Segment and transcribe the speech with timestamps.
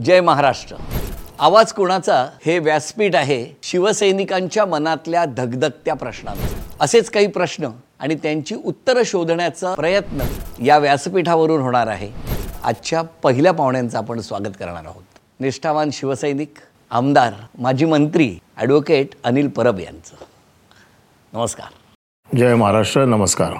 [0.00, 0.76] जय महाराष्ट्र.
[1.38, 2.28] आवाज कोणाचा?
[2.46, 6.56] हे व्यासपीठ आहे शिवसैनिकांच्या मनातल्या धगधगत्या प्रश्नांचं.
[6.80, 7.68] असेच काही प्रश्न
[8.00, 10.22] आणि त्यांची उत्तरं शोधण्याचा प्रयत्न
[10.64, 12.08] या व्यासपीठावरून होणार आहे.
[12.64, 15.02] आजच्या पहिल्या पाहुण्यांचं आपण स्वागत करणार आहोत.
[15.40, 16.54] निष्ठावान शिवसैनिक
[16.90, 20.24] आमदार माजी मंत्री ॲडव्होकेट अनिल परब यांचं.
[21.32, 21.66] नमस्कार.
[22.36, 23.52] जय महाराष्ट्र नमस्कार.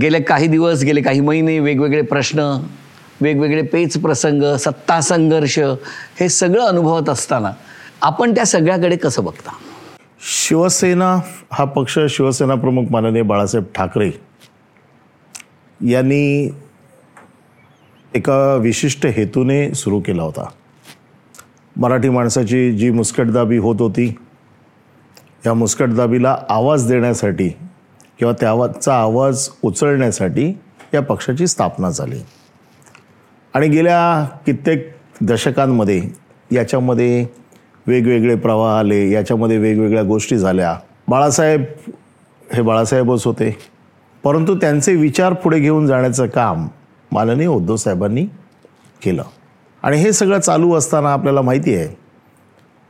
[0.00, 2.66] गेले काही दिवस गेले काही महिने वेगवेगळे प्रश्न
[3.20, 5.58] वेगवेगळे पेच प्रसंग सत्ता संघर्ष
[6.20, 7.50] हे सगळं अनुभवत असताना
[8.02, 9.50] आपण त्या सगळ्याकडे कसं बघता?
[10.20, 11.16] शिवसेना
[11.52, 14.10] हा पक्ष शिवसेना प्रमुख माननीय बाळासाहेब ठाकरे
[15.80, 16.50] यांनी
[18.14, 20.48] एका विशिष्ट हेतूने सुरू केला होता.
[21.76, 24.14] मराठी माणसाची जी मुस्कटदाबी होत होती
[25.46, 27.48] या मुस्कटदाबीला आवाज देण्यासाठी
[28.18, 30.52] किंवा त्याचा आवाज उचलण्यासाठी
[30.94, 32.20] या पक्षाची स्थापना झाली.
[33.54, 36.02] आणि गेल्या कित्येक दशकांमध्ये
[36.52, 37.26] याच्यामध्ये
[37.86, 40.78] वेगवेगळे प्रवाह आले याच्यामध्ये वेगवेगळ्या गोष्टी झाल्या.
[41.08, 41.64] बाळासाहेब
[42.54, 43.56] हे बाळासाहेबच होते.
[44.24, 46.68] परंतु त्यांचे विचार पुढे घेऊन जाण्याचं काम
[47.12, 48.26] माननीय उद्धव साहेबांनी
[49.02, 49.22] केलं.
[49.82, 51.86] आणि हे सगळं चालू असताना आपल्याला माहिती आहे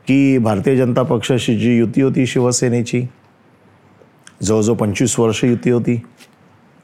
[0.07, 3.07] की भारतीय जनता पक्षाशी जी युती होती शिवसेनेची
[4.43, 6.01] जवळजवळ पंचवीस वर्ष युती होती.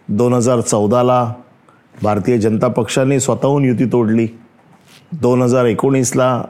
[0.07, 1.33] दोन हजार चौदाला
[2.03, 4.27] भारतीय जनता पक्षाने स्वतःहून युती तोडली.
[5.11, 6.43] दोन हजार एकोणीसला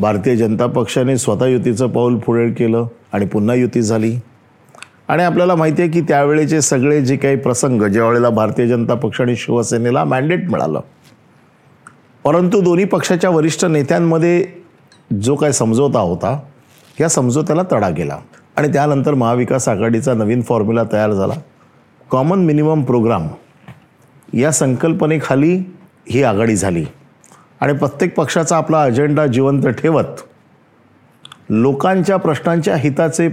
[0.00, 4.16] भारतीय जनता पक्षाने स्वतः युतीचं पाऊल पुढे केलं आणि पुन्हा युती झाली.
[5.08, 9.36] आणि आपल्याला माहिती आहे की त्यावेळेचे सगळे जे काही प्रसंग ज्यावेळेला भारतीय जनता पक्ष आणि
[9.36, 10.80] शिवसेनेला मॅन्डेट मिळालं.
[12.24, 14.46] परंतु दोन्ही पक्षाच्या वरिष्ठ नेत्यांमध्ये
[15.22, 16.40] जो काय समझोता होता
[17.00, 18.18] या समझोत्याला तडा गेला.
[18.56, 21.34] आणि त्यानंतर महाविकास आघाडीचा नवीन फॉर्म्युला तयार झाला.
[22.10, 23.28] कॉमन मिनिमम प्रोग्राम
[24.32, 25.72] या संकल्पनेखाली
[26.08, 26.84] ही आघाडी झाली.
[27.60, 30.20] आणि प्रत्येक पक्षाचा आपला अजेंडा जिवंत ठेवत
[31.50, 33.28] लोकांच्या प्रश्नांच्या हिताचे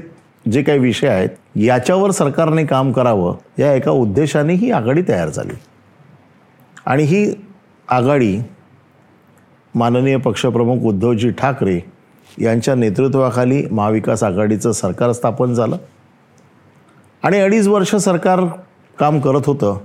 [0.52, 5.54] जे काही विषय आहेत याच्यावर सरकारने काम करावं या एका उद्देशाने ही आघाडी तयार झाली.
[6.86, 7.34] आणि ही
[7.90, 8.40] आघाडी
[9.76, 11.80] माननीय पक्षप्रमुख उद्धवजी ठाकरे
[12.40, 15.78] यांच्या नेतृत्वाखाली महाविकास आघाडीचं सरकार स्थापन झालं.
[17.24, 18.40] आणि अडीच वर्ष सरकार
[19.00, 19.78] काम करत होतं.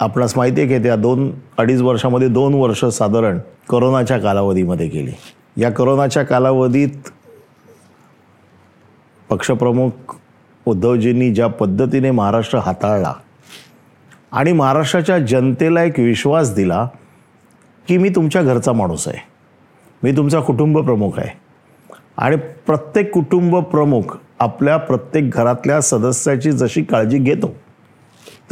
[0.00, 3.38] आपणास माहिती आहे की त्या दोन अडीच वर्षामध्ये दोन वर्ष साधारण
[3.70, 5.12] करोनाच्या कालावधीमध्ये गेली.
[5.56, 7.08] या करोनाच्या कालावधीत
[9.30, 10.14] पक्षप्रमुख
[10.66, 13.12] उद्धवजींनी ज्या पद्धतीने महाराष्ट्र हाताळला
[14.32, 16.88] आणि महाराष्ट्राच्या जनतेला एक विश्वास दिला
[17.88, 19.18] की मी तुमच्या घरचा माणूस आहे.
[20.02, 21.30] मी तुमचा कुटुंब प्रमुख आहे.
[22.16, 27.54] आणि प्रत्येक कुटुंब प्रमुख आपल्या प्रत्येक घरातल्या सदस्याची जशी काळजी घेतो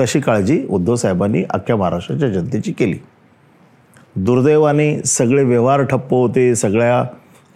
[0.01, 2.99] तशी काळजी उद्धव साहेबांनी अख्ख्या महाराष्ट्राच्या जनतेची केली.
[4.17, 7.03] दुर्दैवाने सगळे व्यवहार ठप्प होते सगळ्या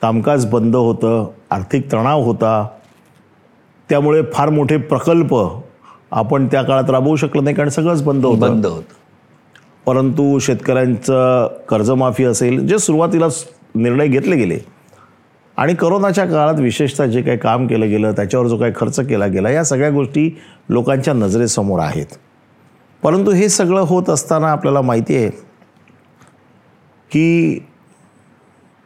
[0.02, 2.68] कामकाज बंद होतं आर्थिक तणाव होता.
[3.88, 5.36] त्यामुळे फार मोठे प्रकल्प
[6.10, 8.40] आपण त्या काळात राबवू शकलो नाही कारण सगळंच बंद होतं.
[8.40, 8.82] बंद होत.
[9.86, 13.26] परंतु शेतकऱ्यांचं कर्जमाफी असेल जे सुरुवातीला
[13.74, 14.58] निर्णय घेतले गेले
[15.56, 19.50] आणि करोनाच्या काळात विशेषतः जे काही काम केलं गेलं त्याच्यावर जो काही खर्च केला गेला
[19.50, 22.06] या सगळ्या गोष्टी लोकांच्या नजरेसमोर आहेत.
[23.02, 25.28] परंतु हे सगळं होत असताना आपल्याला माहिती आहे
[27.10, 27.58] की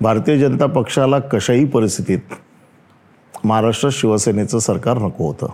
[0.00, 2.19] भारतीय जनता पक्षाला कशाही परिस्थितीत
[3.44, 5.47] महाराष्ट्र शिवसेनेचं सरकार नको होतं.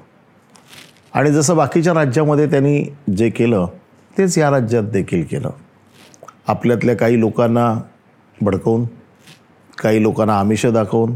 [1.15, 2.85] आणि जसं बाकीच्या राज्यामध्ये त्यांनी
[3.17, 3.67] जे केलं
[4.19, 5.51] तेच या राज्यात देखील केलं.
[6.49, 7.81] आपल्यातल्या काही लोकांना
[8.43, 8.85] भडकवून
[9.79, 11.13] काही लोकांना आमिष दाखवून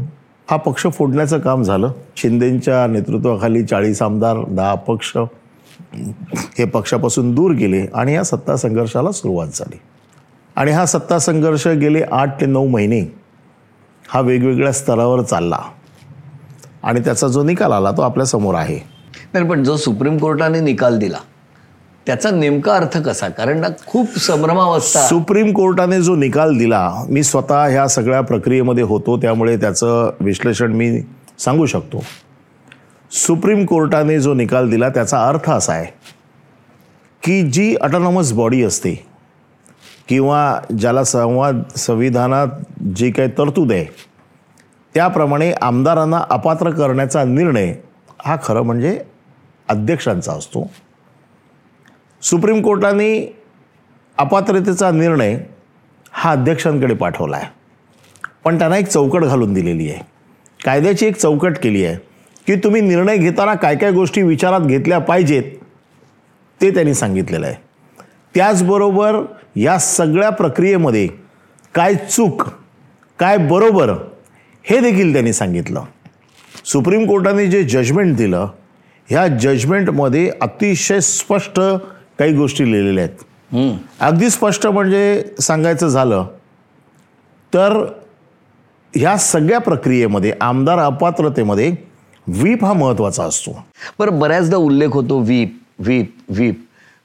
[0.49, 1.91] हा पक्ष फोडण्याचं काम झालं.
[2.17, 5.17] शिंदेंच्या नेतृत्वाखाली चाळीस आमदार दहा अपक्ष
[6.57, 9.79] हे पक्षापासून दूर गेले आणि या सत्ता संघर्षाला सुरुवात झाली.
[10.55, 13.01] आणि हा सत्ता संघर्ष गेले आठ ते नऊ महिने
[14.09, 15.59] हा वेगवेगळ्या स्तरावर चालला.
[16.83, 18.79] आणि त्याचा जो निकाल आला तो आपल्यासमोर आहे.
[19.33, 21.17] नाही पण जो सुप्रीम कोर्टाने निकाल दिला
[22.05, 23.27] त्याचा नेमका अर्थ कसा?
[23.27, 25.01] कारण ना खूप संभ्रमावस्था.
[25.01, 30.99] सुप्रीम कोर्टाने जो निकाल दिला मी स्वतः ह्या सगळ्या प्रक्रियेमध्ये होतो त्यामुळे त्याचं विश्लेषण मी
[31.39, 32.03] सांगू शकतो.
[33.15, 35.85] सुप्रीम कोर्टाने जो निकाल दिला त्याचा अर्थ असा आहे
[37.23, 38.93] की जी ऑटोनॉमस बॉडी असते
[40.09, 42.47] किंवा ज्याला संवाद संविधानात
[42.95, 43.85] जी काही तरतूद आहे
[44.93, 47.73] त्याप्रमाणे आमदारांना अपात्र करण्याचा निर्णय
[48.25, 48.99] हा खरं म्हणजे
[49.69, 50.69] अध्यक्षांचा असतो.
[52.21, 53.37] सुप्रीम कोर्टाने
[54.17, 55.37] अपात्रतेचा निर्णय
[56.11, 57.47] हा अध्यक्षांकडे पाठवला आहे
[58.43, 60.03] पण त्यांना एक चौकट घालून दिलेली आहे.
[60.65, 61.97] कायद्याची एक चौकट केली आहे.
[62.47, 65.43] की तुम्ही निर्णय घेताना काय काय गोष्टी विचारात घेतल्या पाहिजेत
[66.61, 67.55] ते त्यांनी सांगितलेलं आहे.
[68.35, 69.21] त्याचबरोबर
[69.55, 71.07] या सगळ्या प्रक्रियेमध्ये
[71.75, 72.43] काय चूक
[73.19, 73.91] काय बरोबर
[74.65, 75.83] हे देखील त्यांनी सांगितलं.
[76.65, 78.47] सुप्रीम कोर्टाने जे जजमेंट दिलं
[79.09, 81.59] ह्या जजमेंटमध्ये अतिशय स्पष्ट
[82.19, 83.77] काही गोष्टी लिहिलेल्या आहेत.
[84.01, 86.25] अगदी स्पष्ट म्हणजे सांगायचं झालं
[87.53, 87.73] तर
[88.93, 91.73] ह्या सगळ्या प्रक्रियेमध्ये आमदार अपात्रतेमध्ये
[92.27, 93.51] व्हीप हा महत्त्वाचा असतो.
[93.99, 96.59] बरं बऱ्याचदा उल्लेख होतो व्हीप व्हीप व्हीप.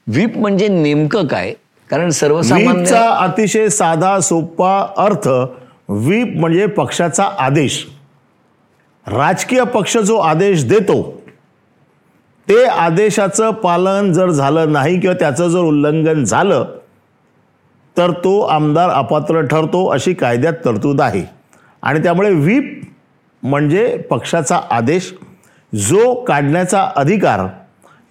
[0.07, 1.53] व्हीप म्हणजे नेमकं काय?
[1.89, 5.27] कारण सर्वसामान्य अतिशय साधा सोपा अर्थ
[5.89, 7.85] व्हीप म्हणजे पक्षाचा आदेश.
[9.05, 11.01] राजकीय पक्ष जो आदेश देतो
[12.47, 16.65] ते आदेशाचं पालन जर झालं नाही किंवा त्याचं जर उल्लंघन झालं
[17.97, 21.23] तर तो आमदार अपात्र ठरतो अशी कायद्यात तरतूद आहे.
[21.83, 22.80] आणि त्यामुळे व्हीप
[23.43, 25.13] म्हणजे पक्षाचा आदेश
[25.73, 27.39] जो काढण्याचा अधिकार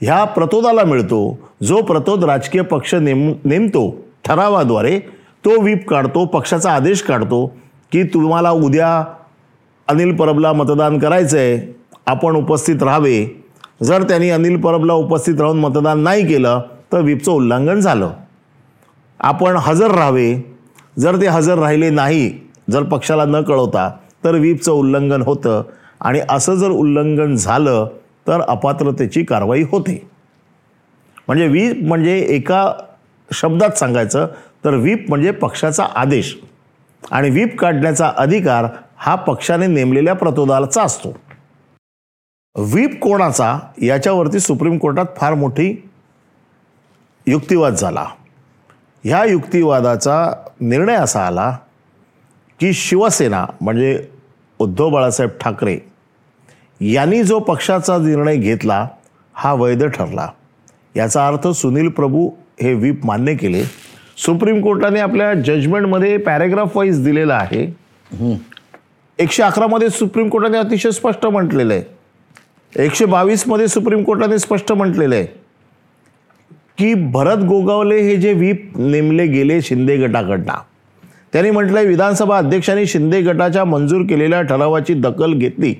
[0.00, 1.20] ह्या प्रतोदाला मिळतो
[1.62, 3.90] जो प्रतोद राजकीय पक्ष नेम नेमतो
[4.24, 4.98] ठरावाद्वारे
[5.44, 7.46] तो व्हीप काढतो पक्षाचा आदेश काढतो
[7.92, 9.04] की तुम्हाला उद्या
[9.88, 11.74] अनिल परबला मतदान करायचं आहे
[12.06, 13.24] आपण उपस्थित राहावे.
[13.82, 16.60] जर त्यांनी अनिल परबला उपस्थित राहून मतदान नाही केलं
[16.92, 18.10] तर व्हीपचं उल्लंघन झालं.
[19.20, 20.34] आपण हजर राहावे.
[20.98, 22.30] जर ते हजर राहिले नाही
[22.70, 23.90] जर पक्षाला न कळवता
[24.24, 25.62] तर व्हीपचं उल्लंघन होतं
[26.00, 27.88] आणि असं जर उल्लंघन झालं
[28.26, 30.08] तर अपात्रतेची कारवाई होते.
[31.28, 32.72] म्हणजे व्हीप म्हणजे एका
[33.32, 34.26] शब्दात सांगायचं
[34.64, 36.36] तर व्हीप म्हणजे पक्षाचा आदेश
[37.02, 41.16] आणि व्हीप काढण्याचा अधिकार हा पक्षाने नेमलेल्या प्रतोदालाचा असतो.
[42.56, 45.70] व्हीप कोणाचा याच्यावरती सुप्रीम कोर्टात फार मोठी
[47.26, 48.04] युक्तिवाद झाला.
[49.04, 51.56] ह्या युक्तिवादाचा निर्णय असा आला
[52.60, 53.98] की शिवसेना म्हणजे
[54.60, 55.78] उद्धव बाळासाहेब ठाकरे
[56.80, 58.86] यांनी जो पक्षाचा निर्णय घेतला
[59.34, 60.28] हा वैध ठरला.
[60.96, 62.28] याचा अर्थ सुनील प्रभू
[62.62, 63.62] हे व्हीप मान्य केले.
[64.24, 67.66] सुप्रीम कोर्टाने आपल्या जजमेंटमध्ये पॅरेग्राफ वाईज दिलेला आहे.
[69.18, 71.82] एकशे अकरामध्ये सुप्रीम कोर्टाने अतिशय स्पष्ट म्हटलेलं आहे.
[72.84, 75.26] एकशे बावीसमध्ये सुप्रीम कोर्टाने स्पष्ट म्हटलेलं आहे
[76.78, 80.52] की भरत गोगावले हे जे व्हीप नेमले गेले शिंदे गटाकडनं
[81.32, 85.74] त्यांनी म्हटलंय विधानसभा अध्यक्षांनी शिंदे गटाच्या मंजूर केलेल्या ठरावाची दखल घेतली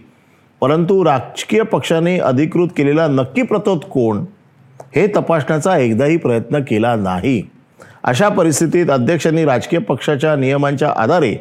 [0.61, 4.25] परंतु राजकीय पक्षाने अधिकृत केलेला नक्की प्रतोद कोण
[4.97, 7.43] हे तपासण्याचा एकदाही प्रयत्न केला नाही.
[8.05, 11.35] अशा परिस्थितीत अध्यक्षांनी राजकीय पक्षाच्या नियमांच्या आधारे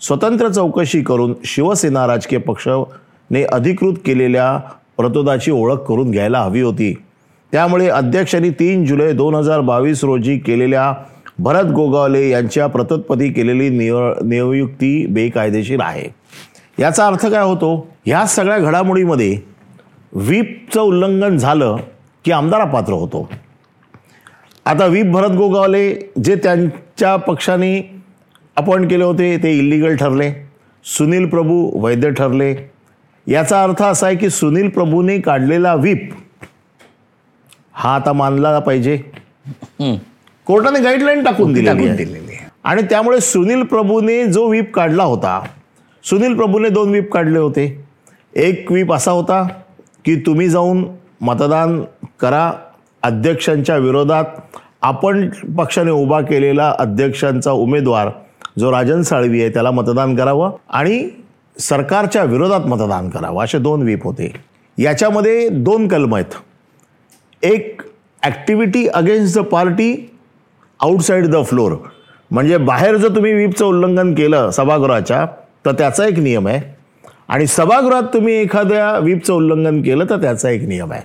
[0.00, 4.56] स्वतंत्र चौकशी करून शिवसेना राजकीय पक्षाने अधिकृत केलेल्या
[4.96, 6.92] प्रतोदाची ओळख करून घ्यायला हवी होती.
[7.52, 10.92] त्यामुळे अध्यक्षांनी तीन जुलै दोन हजार बावीस रोजी केलेल्या
[11.38, 13.92] भरत गोगावले यांच्या प्रतोदपदी केलेली निय
[14.24, 16.08] नियुक्ती बेकायदेशीर आहे.
[16.78, 17.88] याचा अर्थ काय होतो?
[18.06, 19.38] ह्या सगळ्या घडामोडीमध्ये
[20.12, 21.76] व्हीपचं उल्लंघन झालं
[22.24, 23.28] की आमदार अपात्र होतो.
[24.66, 25.94] आता व्हीप भरत गोगावले
[26.24, 28.02] जे त्यांच्या पक्षाने
[28.56, 30.30] अपॉइंट केले होते ते इलिगल ठरले.
[30.84, 32.54] सुनील प्रभू वैध ठरले.
[33.26, 36.10] याचा अर्थ असा आहे की सुनील प्रभूने काढलेला व्हीप
[37.72, 38.98] हा आता मानला पाहिजे.
[40.46, 41.96] कोर्टाने गाईडलाईन टाकून दिलेली आहे.
[41.96, 45.40] दिलेली आणि त्यामुळे सुनील प्रभूने जो व्हीप काढला होता
[46.04, 47.64] सुनील प्रभूने दोन व्हीप काढले होते.
[48.34, 49.42] एक व्हीप असा होता
[50.04, 50.84] की तुम्ही जाऊन
[51.20, 51.80] मतदान
[52.20, 52.50] करा
[53.02, 54.24] अध्यक्षांच्या विरोधात
[54.82, 58.08] आपण पक्षाने उभा केलेला अध्यक्षांचा उमेदवार
[58.58, 61.08] जो राजन साळवी आहे त्याला मतदान करावं आणि
[61.56, 64.32] सरकारच्या विरोधात मतदान करावं असे दोन व्हीप होते.
[64.78, 66.34] याच्यामध्ये दोन कलम आहेत.
[67.42, 67.82] एक
[68.22, 69.94] activity against the party
[70.80, 71.72] outside the floor
[72.30, 75.26] म्हणजे बाहेर जर तुम्ही व्हीपचं उल्लंघन केलं सभागृहाच्या
[75.66, 76.74] तर त्याचा एक नियम आहे.
[77.28, 81.02] आणि सभागृहात तुम्ही एखाद्या व्हीपचं उल्लंघन केलं तर त्याचा एक नियम आहे.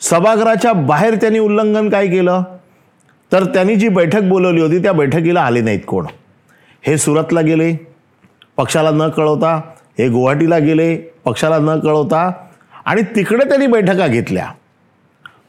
[0.00, 2.42] सभागृहाच्या बाहेर त्यांनी उल्लंघन काय केलं?
[3.32, 6.06] तर त्यांनी जी बैठक बोलवली होती त्या बैठकीला आले नाहीत कोण.
[6.82, 7.88] हे सुरतला गेले
[8.56, 9.60] पक्षाला न कळवता.
[9.98, 12.32] हे गुवाहाटीला गेले पक्षाला न कळवता.
[12.84, 14.46] आणि तिकडे त्यांनी बैठका घेतल्या.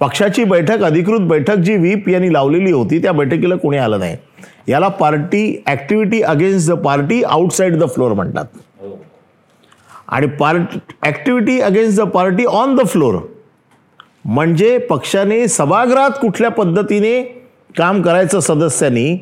[0.02, 4.16] पक्षाची बैठक अधिकृत बैठक जी व्हीप यांनी लावलेली होती त्या बैठकीला कोणी आलं नाही.
[4.68, 8.46] याला party activity against the party outside the floor म्हणतात.
[10.08, 13.20] आणि part activity against the party on the floor
[14.26, 17.22] म्हणजे पक्षाने सभागृहात कुठल्या पद्धतीने
[17.78, 19.18] काम करायचं सदस्यांनी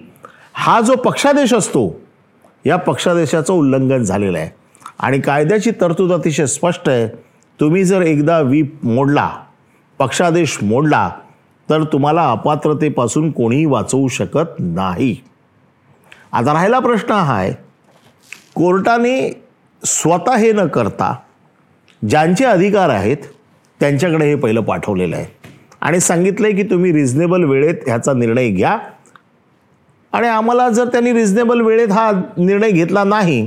[0.53, 1.89] हा जो पक्षादेश असतो
[2.65, 4.50] या पक्षादेशाचं उल्लंघन झालेलं आहे.
[5.00, 7.08] आणि कायद्याची तरतूद अतिशय स्पष्ट आहे.
[7.60, 9.30] तुम्ही जर एकदा व्हीप मोडला
[10.00, 11.09] पक्षादेश मोडला
[11.69, 15.15] तर तुम्हाला अपात्रतेपासून कोणीही वाचवू शकत नाही.
[16.31, 17.51] आता राहिला प्रश्न हा आहे
[18.55, 19.31] कोर्टाने
[19.85, 21.15] स्वतः हे न करता
[22.01, 23.17] ज्यांचे अधिकार आहेत
[23.79, 25.25] त्यांच्याकडे हे पहिलं पाठवलेलं आहे.
[25.81, 28.77] आणि सांगितलं आहे की तुम्ही रिझनेबल वेळेत ह्याचा निर्णय घ्या.
[30.13, 33.45] आणि आम्हाला जर त्यांनी रिझनेबल वेळेत हा निर्णय घेतला नाही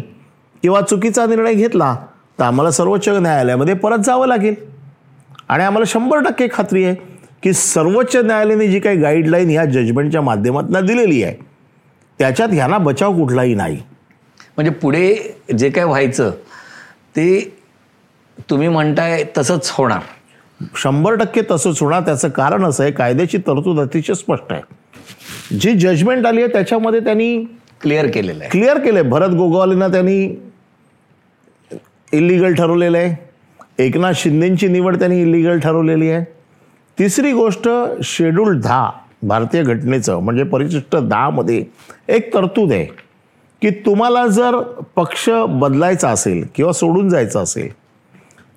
[0.63, 1.95] किंवा चुकीचा निर्णय घेतला
[2.39, 4.55] तर आम्हाला सर्वोच्च न्यायालयामध्ये परत जावं लागेल.
[5.49, 6.95] आणि आम्हाला शंभर टक्के खात्री आहे
[7.43, 11.37] की सर्वोच्च न्यायालयाने जी काही गाईडलाईन ह्या जजमेंटच्या माध्यमातून दिलेली आहे
[12.19, 13.77] त्याच्यात ह्यांना बचाव कुठलाही नाही.
[14.57, 15.17] म्हणजे पुढे
[15.59, 16.31] जे काय व्हायचं
[17.17, 17.57] ते
[18.51, 20.01] तुम्ही म्हणताय तसंच होणार.
[20.77, 22.01] शंभर टक्के तसंच होणार.
[22.01, 24.63] त्याचं कारण असं आहे कायद्याची तरतूद अतिशय स्पष्ट आहे.
[25.59, 27.45] जी जजमेंट आली आहे त्याच्यामध्ये त्यांनी
[27.81, 28.51] क्लिअर केलेलं आहे.
[28.51, 30.23] क्लिअर केलं आहे भरत गोगावलेंना त्यांनी
[32.13, 33.26] इलिगल ठरवलेलं आहे.
[33.79, 36.25] एकनाथ शिंदेंची निवड त्यांनी इलिगल ठरवलेली आहे.
[36.99, 37.69] तिसरी गोष्ट
[38.03, 38.91] शेड्यूल दहा
[39.23, 41.65] भारतीय घटनेचं म्हणजे परिशिष्ट दहामध्ये
[42.09, 42.85] एक तरतूद आहे
[43.63, 44.57] की तुम्हाला जर
[44.97, 47.73] पक्ष बदलायचा असेल किंवा सोडून जायचं असेल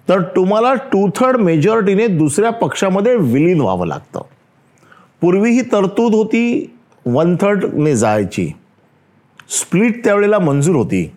[0.10, 4.22] तर तुम्हाला टू थर्ड मेजॉरिटीने दुसऱ्या पक्षामध्ये विलीन व्हावं लागतं.
[5.22, 6.74] पूर्वी ही तरतूद होती
[7.06, 8.52] वन थर्डने जायची.
[9.50, 11.12] स्प्लिट त्यावेळेला मंजूर होती.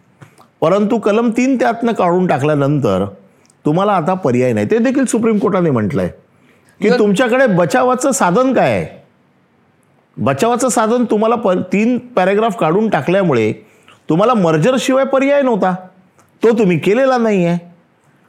[0.61, 3.05] परंतु कलम तीन त्यातनं काढून टाकल्यानंतर
[3.67, 4.67] तुम्हाला आता पर्याय नाही.
[4.71, 6.09] ते देखील सुप्रीम कोर्टाने म्हटलंय.
[6.81, 8.87] की तुमच्याकडे बचावाचं साधन काय आहे?
[10.17, 13.53] बचावाचं साधन तुम्हाला प तीन पॅरेग्राफ काढून टाकल्यामुळे
[14.09, 15.75] तुम्हाला मर्जरशिवाय पर्याय नव्हता.
[16.43, 17.59] तो तुम्ही केलेला नाही आहे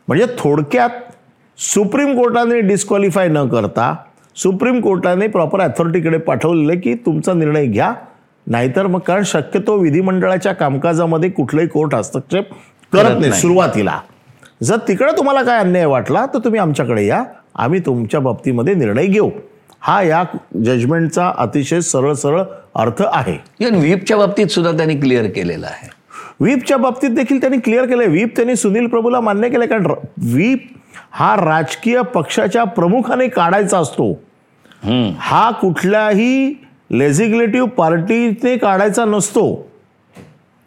[0.08, 0.90] म्हणजे थोडक्यात
[1.58, 3.96] सुप्रीम कोर्टाने डिस्क्वालिफाय न करता
[4.36, 7.94] सुप्रीम कोर्टाने प्रॉपर अथॉरिटीकडे पाठवलेलं की तुमचा निर्णय घ्या.
[8.48, 12.50] नाहीतर मग कारण शक्यतो विधिमंडळाच्या कामकाजामध्ये कुठलंही कोर्ट हस्तक्षेप
[12.94, 13.32] करत नाही.
[13.32, 14.00] सुरुवातीला.
[14.63, 17.24] जर तिकडे तुम्हाला काय अन्याय वाटला तर तुम्ही आमच्याकडे या.
[17.55, 19.29] आम्ही तुमच्या बाबतीमध्ये निर्णय घेऊ.
[19.79, 20.24] हा या
[20.63, 22.41] जजमेंटचा अतिशय सरळ सरळ
[22.75, 23.38] अर्थ आहे.
[23.60, 25.89] इव्हन व्हीपच्या बाबतीत सुद्धा त्यांनी क्लिअर केलेलं आहे.
[26.39, 28.07] व्हीपच्या बाबतीत देखील त्यांनी क्लिअर केलंय.
[28.07, 29.67] व्हीप त्यांनी सुनील प्रभूला मान्य केलंय.
[29.67, 29.86] कारण
[30.17, 30.67] व्हीप
[31.12, 34.12] हा राजकीय पक्षाच्या प्रमुखाने काढायचा असतो.
[35.19, 36.53] हा कुठल्याही
[36.91, 39.73] लेजिग्लेटिव्ह पार्टीने काढायचा नसतो.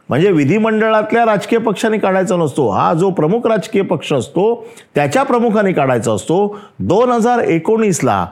[0.09, 2.69] म्हणजे विधिमंडळातल्या राजकीय पक्षाने काढायचा नसतो.
[2.71, 6.57] हा जो प्रमुख राजकीय पक्ष असतो त्याच्या प्रमुखाने काढायचा असतो.
[6.81, 8.27] दोन हजार एकोणीसला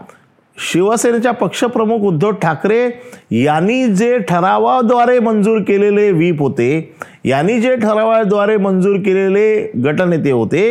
[0.58, 2.88] शिवसेनेच्या पक्षप्रमुख उद्धव ठाकरे
[3.32, 10.62] यांनी जे ठरावाद्वारे मंजूर केलेले व्हीप होते यांनी जे ठरावाद्वारे मंजूर केलेले गटनेते होते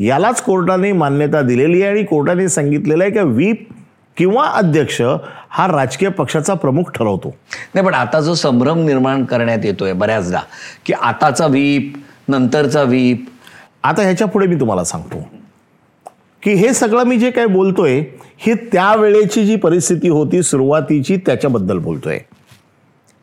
[0.00, 3.66] यालाच कोर्टाने मान्यता दिलेली आहे आणि कोर्टाने सांगितलेलं आहे की व्हीप
[4.16, 5.00] किंवा अध्यक्ष
[5.48, 7.34] हा राजकीय पक्षाचा प्रमुख ठरवतो.
[7.74, 10.40] नाही पण आता जो संभ्रम निर्माण करण्यात येतोय बऱ्याचदा
[10.86, 11.92] की आताचा व्हीप
[12.28, 13.24] नंतरचा व्हीप.
[13.82, 15.28] आता ह्याच्या पुढे मी तुम्हाला सांगतो
[16.42, 18.00] की हे सगळं मी जे काही बोलतोय
[18.38, 22.18] ही त्यावेळेची जी परिस्थिती होती सुरुवातीची त्याच्याबद्दल बोलतोय.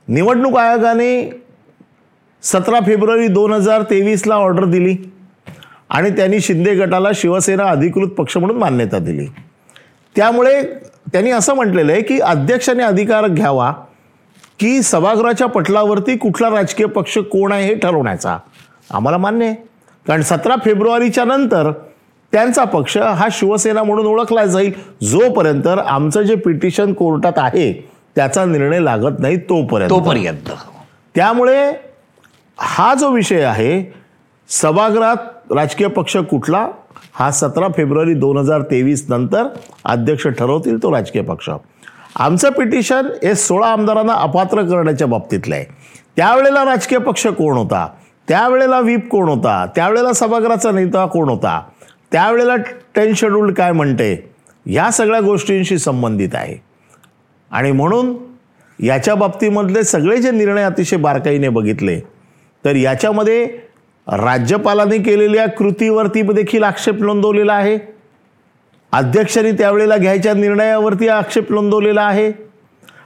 [0.07, 1.41] निवडणूक आयोगाने
[2.43, 4.95] सतरा फेब्रुवारी दोन हजार तेवीसला ऑर्डर दिली
[5.89, 9.27] आणि त्यांनी शिंदे गटाला शिवसेना अधिकृत पक्ष म्हणून मान्यता दिली.
[10.17, 10.63] त्यामुळे
[11.13, 13.71] त्यांनी असं म्हटलेलं आहे की अध्यक्षाने अधिकार घ्यावा
[14.59, 18.37] की सभागृहाच्या पटलावरती कुठला राजकीय पक्ष कोण आहे हे ठरवण्याचा.
[18.91, 19.55] आम्हाला मान्य आहे.
[20.07, 21.71] कारण सतरा फेब्रुवारीच्या नंतर
[22.31, 24.73] त्यांचा पक्ष हा शिवसेना म्हणून ओळखला जाईल.
[25.03, 29.89] जोपर्यंत आमचं जे पिटिशन कोर्टात आहे त्याचा निर्णय लागत नाही तोपर्यंत.
[29.89, 30.49] तोपर्यंत.
[31.15, 31.71] त्यामुळे
[32.59, 33.93] हा जो विषय आहे
[34.49, 35.17] सभागृहात
[35.51, 36.67] राजकीय पक्ष कुठला
[37.13, 39.43] हा सतरा फेब्रुवारी दोन हजार तेवीस नंतर
[39.85, 41.49] अध्यक्ष ठरवतील तो राजकीय पक्ष.
[42.15, 45.65] आमचं पिटिशन हे सोळा आमदारांना अपात्र करण्याच्या बाबतीतलं आहे.
[46.15, 47.87] त्यावेळेला राजकीय पक्ष कोण होता?
[48.27, 49.65] त्यावेळेला व्हीप कोण होता?
[49.75, 51.61] त्यावेळेला सभागृहाचा नेता कोण होता?
[52.11, 52.55] त्यावेळेला
[52.95, 54.33] टेन शेड्यूल्ड काय म्हणते?
[54.65, 56.55] ह्या सगळ्या गोष्टींशी संबंधित आहे.
[57.51, 58.15] आणि म्हणून
[58.85, 61.99] याच्या बाबतीमधले सगळे जे निर्णय अतिशय बारकाईने बघितले
[62.65, 63.66] तर याच्यामध्ये
[64.07, 67.77] राज्यपालांनी केलेल्या कृतीवरती देखील आक्षेप नोंदवलेला आहे.
[68.93, 72.31] अध्यक्षांनी त्यावेळेला घ्यायच्या निर्णयावरती आक्षेप नोंदवलेला आहे.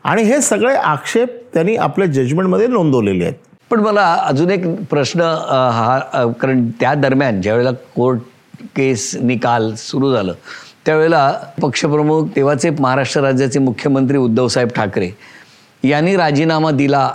[0.04, 3.36] आणि हे सगळे आक्षेप त्यांनी आपल्या जजमेंटमध्ये नोंदवलेले आहेत.
[3.72, 6.00] पण मला अजून एक प्रश्न हा
[6.42, 8.20] कारण त्या दरम्यान ज्यावेळेला कोर्ट
[8.76, 10.34] केस निकाल सुरू झालं
[10.86, 11.32] त्यावेळेला
[11.62, 15.10] पक्षप्रमुख तेव्हाचे महाराष्ट्र राज्याचे मुख्यमंत्री उद्धवसाहेब ठाकरे
[15.84, 17.10] यांनी राजीनामा दिला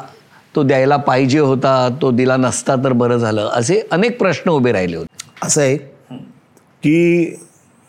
[0.56, 4.96] तो द्यायला पाहिजे होता तो दिला नसता तर बरं झालं असे अनेक प्रश्न उभे राहिले
[4.96, 5.16] होते.
[5.42, 7.36] असं आहे की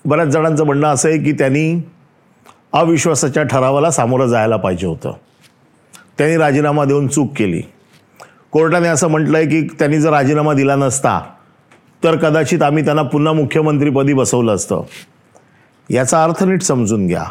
[0.06, 1.82] बऱ्याच जणांचं म्हणणं असं आहे की त्यांनी
[2.74, 5.14] अविश्वासाच्या ठरावाला सामोरं जायला पाहिजे होतं.
[6.18, 7.62] त्यांनी राजीनामा देऊन चूक केली.
[8.52, 11.20] कोर्टाने असं म्हटलं आहे की त्यांनी जर राजीनामा दिला नसता
[12.04, 14.82] तर कदाचित आम्ही त्यांना पुन्हा मुख्यमंत्रीपदी बसवलं असतं.
[15.90, 17.24] याचा अर्थ नीट समजून घ्या.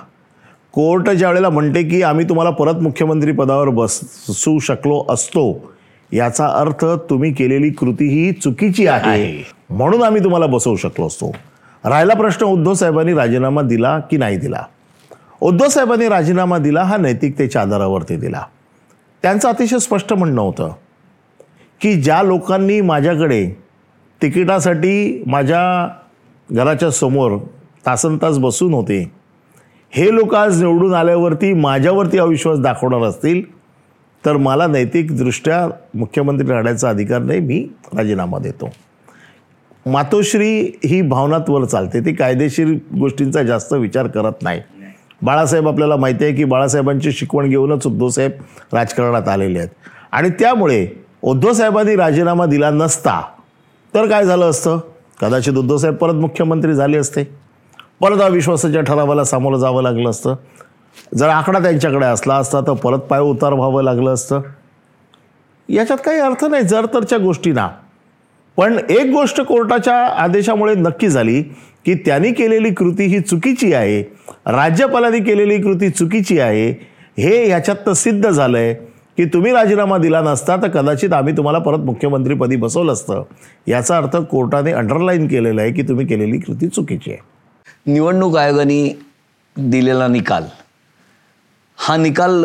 [0.77, 5.73] कोर्ट ज्या वेळेला म्हणते की आम्ही तुम्हाला परत मुख्यमंत्री पदावर बसू शकलो असतो
[6.13, 9.43] याचा अर्थ तुम्ही केलेली कृती ही चुकीची आहे.
[9.71, 11.31] म्हणून आम्ही तुम्हाला बसवू शकलो असतो.
[11.85, 14.63] राहिला प्रश्न उद्धव साहेबांनी राजीनामा दिला की नाही दिला?
[15.41, 18.43] उद्धव साहेबांनी राजीनामा दिला हा नैतिकतेच्या आधारावरती दिला.
[19.23, 20.73] त्यांचं अतिशय स्पष्ट म्हणणं होतं
[21.81, 23.47] की ज्या लोकांनी माझ्याकडे
[24.23, 25.89] तिकिटासाठी माझ्या
[26.51, 27.39] घराच्या समोर
[27.87, 29.16] तासन तास बसून होते
[29.97, 33.43] हे लोक आज निवडून आल्यावरती माझ्यावरती अविश्वास दाखवणार असतील
[34.27, 38.71] तर मला नैतिकदृष्ट्या मुख्यमंत्री राहण्याचा अधिकार नाही मी राजीनामा देतो.
[39.87, 42.67] मातोश्री ही भावनात्वर चालते ती कायदेशीर
[42.99, 44.61] गोष्टींचा जास्त विचार करत नाही.
[45.23, 48.31] बाळासाहेब आपल्याला माहिती आहे की बाळासाहेबांची शिकवण घेऊनच उद्धवसाहेब
[48.73, 49.71] राजकारणात आलेले आहेत.
[50.13, 50.89] आणि त्यामुळे
[51.23, 53.21] उद्धवसाहेबांनी राजीनामा दिला नसता
[53.95, 54.79] तर काय झालं असतं?
[55.21, 57.46] कदाचित उद्धवसाहेब परत मुख्यमंत्री झाले असते.
[58.01, 60.35] परत अविश्वासाच्या ठरावाला सामोरं जावं लागलं असतं.
[61.15, 64.41] जर आकडा त्यांच्याकडे असला असता तर परत पाय उतार व्हावं लागलं असतं.
[65.69, 67.69] याच्यात काही अर्थ नाही जर तरच्या गोष्टींना.
[68.57, 71.43] पण एक गोष्ट कोर्टाच्या आदेशामुळे नक्की झाली
[71.85, 74.03] की त्यांनी केलेली कृती ही चुकीची आहे
[74.47, 76.71] राज्यपालांनी केलेली कृती चुकीची आहे
[77.23, 78.75] हे ह्याच्यात तर सिद्ध आहे
[79.17, 83.23] की तुम्ही राजीनामा दिला नसता तर कदाचित आम्ही तुम्हाला परत मुख्यमंत्रीपदी बसवलं असतं.
[83.67, 87.36] याचा अर्थ कोर्टाने अंडरलाईन केलेला आहे की तुम्ही केलेली कृती चुकीची आहे.
[87.87, 88.79] निवडणूक आयोगाने
[89.57, 90.45] दिलेला निकाल
[91.79, 92.45] हा निकाल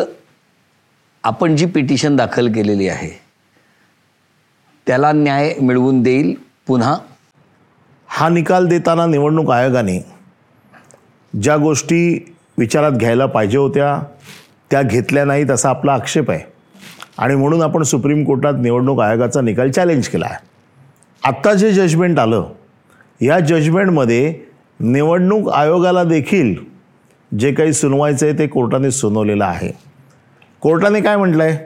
[1.24, 3.10] आपण जी पिटिशन दाखल केलेली आहे
[4.86, 6.34] त्याला न्याय मिळवून देईल
[6.66, 6.94] पुन्हा.
[8.06, 9.98] हा निकाल देताना निवडणूक आयोगाने
[11.32, 13.98] ज्या गोष्टी विचारात घ्यायला पाहिजे होत्या
[14.70, 16.40] त्या घेतल्या नाहीत असा आपला आक्षेप आहे.
[17.18, 20.36] आणि म्हणून आपण सुप्रीम कोर्टात निवडणूक आयोगाचा निकाल चॅलेंज केला आहे.
[21.24, 22.48] आत्ता जे जजमेंट आलं
[23.20, 24.51] या जजमेंटमध्ये
[24.82, 26.54] निवडणूक आयोगाला देखील
[27.38, 29.70] जे काही सुनवायचं आहे ते कोर्टाने सुनावलेलं आहे.
[30.60, 31.56] कोर्टाने काय म्हटलं आहे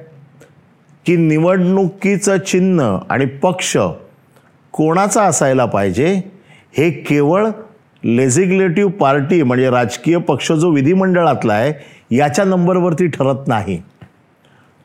[1.07, 3.77] की निवडणुकीचं चिन्ह आणि पक्ष
[4.73, 6.15] कोणाचा असायला पाहिजे
[6.77, 7.47] हे केवळ
[8.05, 11.73] लेझिग्युलेटिव्ह पार्टी म्हणजे राजकीय पक्ष जो विधिमंडळातला आहे
[12.17, 13.83] याच्या नंबरवरती ठरत नाही.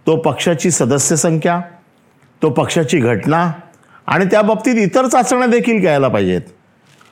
[0.08, 1.62] तो पक्षाची सदस्य संख्या
[2.42, 3.52] तो पक्षाची घटना
[4.08, 6.42] आणि त्या बाबतीत इतर चाचण्या देखील घ्यायला पाहिजेत.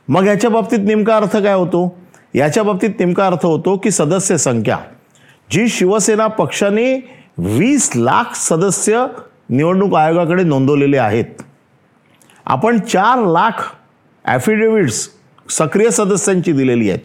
[0.09, 1.97] मग याच्या बाबतीत नेमका अर्थ काय होतो?
[2.35, 4.77] याच्या बाबतीत नेमका अर्थ होतो की सदस्य संख्या.
[5.51, 9.05] जी शिवसेना पक्षाने वीस लाख सदस्य
[9.49, 11.25] निवडणूक आयोगाकडे नोंदवलेले आहेत.
[12.45, 13.75] आपण चार लाख
[14.25, 15.09] ॲफिडेव्हिट्स
[15.49, 16.99] सक्रिय सदस्यांची दिलेली आहेत.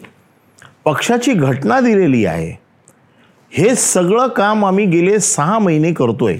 [0.85, 2.59] पक्षाची घटना दिलेली आहे.
[3.51, 6.37] हे सगळं काम आम्ही गेले सहा महिने करतोय.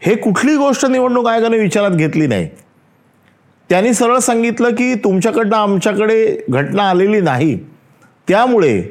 [0.00, 2.48] हे कुठली गोष्ट निवडणूक आयोगाने विचारात घेतली नाही?
[3.70, 7.58] त्यांनी सरळ सांगितलं की तुमच्याकडनं आमच्याकडे घटना आलेली नाही.
[8.28, 8.82] त्यामुळे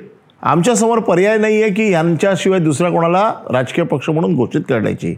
[0.42, 5.16] आमच्यासमोर पर्याय नाही आहे की यांच्याशिवाय दुसऱ्या कोणाला राजकीय पक्ष म्हणून घोषित करण्याची.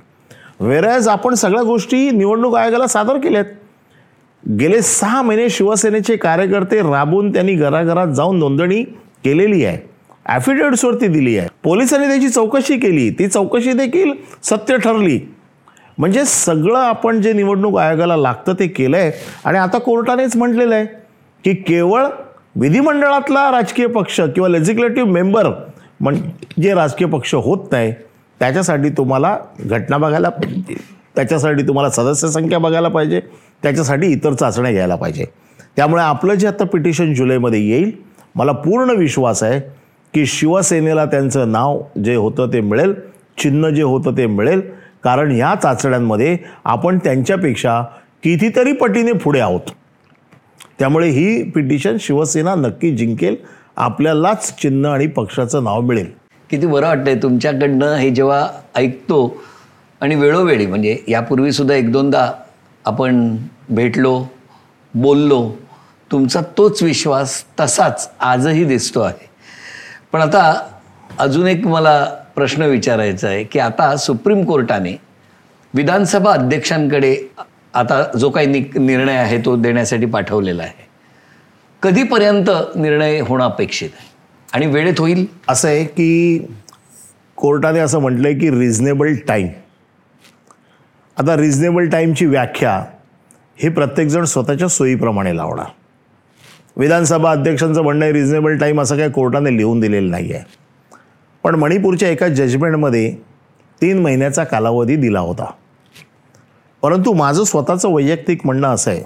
[0.59, 3.45] वेरॅज आपण सगळ्या गोष्टी निवडणूक आयोगाला सादर केल्यात.
[4.59, 8.83] गेले सहा महिने शिवसेनेचे कार्यकर्ते राबून त्यांनी घराघरात जाऊन नोंदणी
[9.23, 9.77] केलेली आहे.
[10.25, 11.47] ॲफिडेव्हिट्सवरती दिली आहे.
[11.63, 13.09] पोलिसांनी त्याची चौकशी केली.
[13.09, 14.11] ती चौकशी देखील
[14.43, 15.34] सत्य ठरली.
[15.97, 19.11] म्हणजे सगळं आपण जे निवडणूक आयोगाला लागतं ते केलं आहे
[19.45, 20.85] आणि आता कोर्टानेच म्हटलेलं आहे
[21.43, 22.05] की केवळ
[22.55, 25.49] विधिमंडळातला राजकीय पक्ष किंवा लेजिस्लेटिव्ह मेंबर
[25.99, 26.15] म्हण
[26.61, 27.91] जे राजकीय पक्ष होत नाही
[28.39, 30.75] त्याच्यासाठी तुम्हाला घटना बघायला पाहिजे.
[31.15, 33.19] त्याच्यासाठी तुम्हाला सदस्य संख्या बघायला पाहिजे.
[33.63, 35.25] त्याच्यासाठी इतर चाचण्या घ्यायला पाहिजे.
[35.75, 37.91] त्यामुळे आपलं जे आता पिटिशन जुलैमध्ये येईल
[38.35, 39.59] मला पूर्ण विश्वास आहे
[40.13, 42.93] की शिवसेनेला त्यांचं नाव जे होतं ते मिळेल
[43.37, 44.61] चिन्ह जे होतं ते मिळेल
[45.05, 47.81] कारण ह्या चाचण्यांमध्ये आपण त्यांच्यापेक्षा
[48.23, 49.69] कितीतरी पटीने पुढे आहोत.
[50.79, 53.35] त्यामुळे ही पिटिशन शिवसेना नक्की जिंकेल
[53.77, 56.11] आपल्यालाच चिन्ह आणि पक्षाचं नाव मिळेल.
[56.49, 59.43] किती बरं वाटतंय तुमच्याकडनं हे जेव्हा ऐकतो
[60.01, 62.31] आणि वेळोवेळी म्हणजे यापूर्वीसुद्धा एक दोनदा
[62.85, 63.37] आपण
[63.69, 64.25] भेटलो
[64.93, 65.51] बोललो
[66.11, 69.29] तुमचा तोच विश्वास तसाच आजही दिसतो आहे.
[70.11, 70.53] पण आता
[71.19, 74.95] अजून एक मला प्रश्न विचारायचा आहे की आता सुप्रीम कोर्टाने
[75.73, 77.15] विधानसभा अध्यक्षांकडे
[77.73, 80.83] आता जो काही नि निर्णय आहे तो देण्यासाठी पाठवलेला आहे.
[81.83, 84.07] कधीपर्यंत निर्णय होणं अपेक्षित आहे?
[84.53, 85.25] आणि वेळेत होईल?
[85.49, 86.47] असं आहे की
[87.35, 89.47] कोर्टाने असं म्हटलं आहे की रिझनेबल टाईम
[91.17, 92.83] आता रिझनेबल टाईमची व्याख्या
[93.59, 95.65] हे प्रत्येकजण स्वतःच्या सोयीप्रमाणे लावणार.
[96.77, 100.43] विधानसभा अध्यक्षांचं म्हणणं आहे रिझनेबल टाईम असं काय कोर्टाने लिहून दिलेलं नाही आहे
[101.45, 103.15] पण मणिपूरच्या एका जजमेंटमध्ये
[103.81, 105.51] तीन महिन्याचा कालावधी दिला होता.
[106.81, 109.03] परंतु माझं स्वतःचं वैयक्तिक म्हणणं असं आहे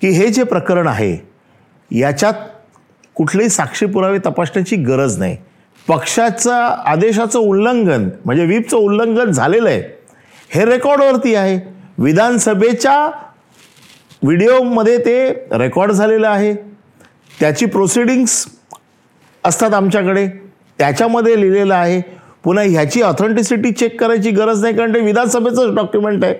[0.00, 1.16] की हे जे प्रकरण आहे
[1.98, 2.34] याच्यात
[3.14, 5.36] कुठलेही साक्षी पुरावे तपासण्याची गरज नाही.
[5.88, 9.82] पक्षाचा आदेशाचं उल्लंघन म्हणजे व्हीपचं उल्लंघन झालेलं आहे
[10.50, 11.74] हे रेकॉर्डवरती आहे.
[11.98, 13.06] विधानसभेच्या
[14.22, 16.54] व्हिडिओमध्ये ते रेकॉर्ड झालेलं आहे.
[17.40, 18.46] त्याची प्रोसिडिंग्स
[19.44, 20.45] असतात आमच्याकडे.
[20.78, 22.00] त्याच्यामध्ये लिहिलेलं आहे
[22.44, 26.34] पुन्हा ह्याची ऑथेंटिसिटी चेक करायची गरज नाही कारण ते विधानसभेचंच डॉक्युमेंट आहे.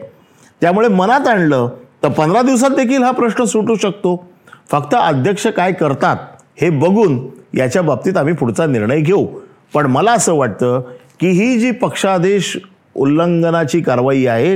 [0.61, 1.69] त्यामुळे मनात आणलं
[2.03, 4.29] तर पंधरा दिवसात देखील हा प्रश्न सुटू शकतो.
[4.71, 6.17] फक्त अध्यक्ष काय करतात
[6.61, 7.19] हे बघून
[7.55, 9.27] याच्या बाबतीत आम्ही पुढचा निर्णय घेऊ.
[9.75, 10.81] पण मला असं वाटतं
[11.21, 12.57] की ही जी पक्षादेश
[12.95, 14.55] उल्लंघनाची कारवाई आहे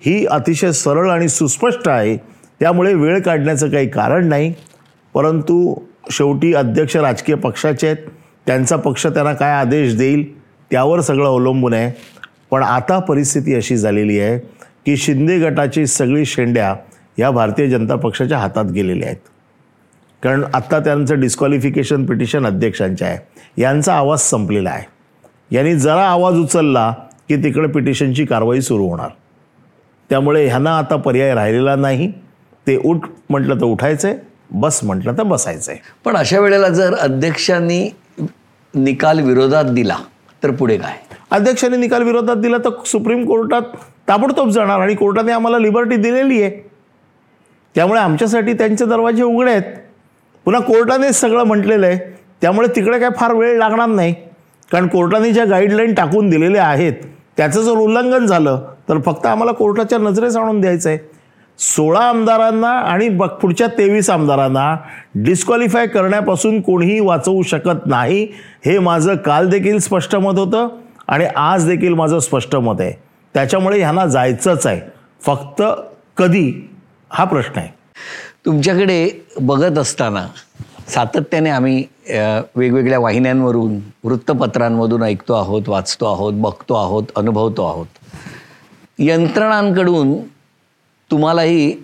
[0.00, 2.16] ही अतिशय सरळ आणि सुस्पष्ट आहे.
[2.60, 4.52] त्यामुळे वेळ काढण्याचं काही कारण नाही.
[5.14, 5.74] परंतु
[6.10, 7.96] शेवटी अध्यक्ष राजकीय पक्षाचे आहेत.
[8.50, 10.24] त्यांचा पक्ष त्यांना काय आदेश देईल
[10.70, 11.92] त्यावर सगळं अवलंबून आहे.
[12.50, 14.38] पण आता परिस्थिती अशी झालेली आहे
[14.86, 16.74] की शिंदे गटाची सगळी शेंड्या
[17.18, 19.20] या भारतीय जनता पक्षाच्या हातात गेलेल्या आहेत.
[20.22, 23.18] कारण आत्ता त्यांचं डिस्क्वालिफिकेशन पिटिशन अध्यक्षांच्या आहे.
[23.58, 24.84] यांचा आवाज संपलेला आहे.
[25.50, 26.94] यांनी जरा आवाज उचलला
[27.28, 29.10] की तिकडे पिटिशनची कारवाई सुरू होणार.
[30.10, 32.12] त्यामुळे ह्यांना आता पर्याय राहिलेला नाही.
[32.66, 34.16] ते उठ म्हटलं तर उठायचं आहे
[34.50, 37.90] बस म्हटलं तर बसायचं आहे पण अशा वेळेला जर अध्यक्षांनी
[38.74, 39.96] निकाल विरोधात दिला
[40.42, 40.92] तर पुढे काय?
[41.30, 43.62] अध्यक्षांनी निकाल विरोधात दिला तर सुप्रीम कोर्टात
[44.08, 46.50] ताबडतोब जाणार आणि कोर्टाने आम्हाला लिबर्टी दिलेली आहे.
[47.74, 49.62] त्यामुळे आमच्यासाठी त्यांचे दरवाजे उघडे आहेत.
[50.44, 51.98] पुन्हा कोर्टानेच सगळं म्हटलेलं आहे.
[52.40, 54.14] त्यामुळे तिकडे काय फार वेळ लागणार नाही.
[54.72, 56.92] कारण कोर्टाने ज्या गाईडलाईन टाकून दिलेल्या आहेत
[57.36, 60.98] त्याचं जर उल्लंघन झालं तर फक्त आम्हाला कोर्टाच्या नजरेस आणून द्यायचं आहे.
[61.60, 63.08] सोळा आमदारांना आणि
[63.40, 64.76] पुढच्या तेवीस आमदारांना
[65.14, 68.22] डिस्क्वालिफाय करण्यापासून कोणीही वाचवू शकत नाही
[68.64, 70.68] हे माझं काल देखील स्पष्ट मत होतं
[71.08, 72.92] आणि आज देखील माझं स्पष्ट मत आहे.
[73.34, 74.80] त्याच्यामुळे ह्यांना जायचंच आहे.
[75.26, 75.62] फक्त
[76.16, 76.50] कधी?
[77.10, 77.68] हा प्रश्न आहे.
[78.46, 80.26] तुमच्याकडे बघत असताना
[80.88, 81.84] सातत्याने आम्ही
[82.56, 87.86] वेगवेगळ्या वाहिन्यांवरून वृत्तपत्रांमधून ऐकतो आहोत वाचतो आहोत बघतो आहोत अनुभवतो आहोत.
[88.98, 90.14] यंत्रणांकडून
[91.10, 91.74] तुम्हालाही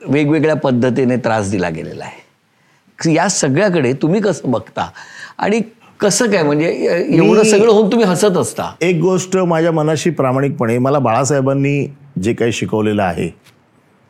[0.00, 3.14] वेगवेगळ्या पद्धतीने त्रास दिला गेलेला आहे.
[3.14, 4.88] या सगळ्याकडे तुम्ही कसं बघता?
[5.38, 5.60] आणि
[6.00, 6.42] कसं काय?
[6.42, 6.68] म्हणजे
[7.16, 8.70] एवढं सगळं होऊन तुम्ही हसत असता.
[8.80, 11.86] एक गोष्ट माझ्या मनाशी प्रामाणिकपणे मला बाळासाहेबांनी
[12.22, 13.28] जे काही शिकवलेलं आहे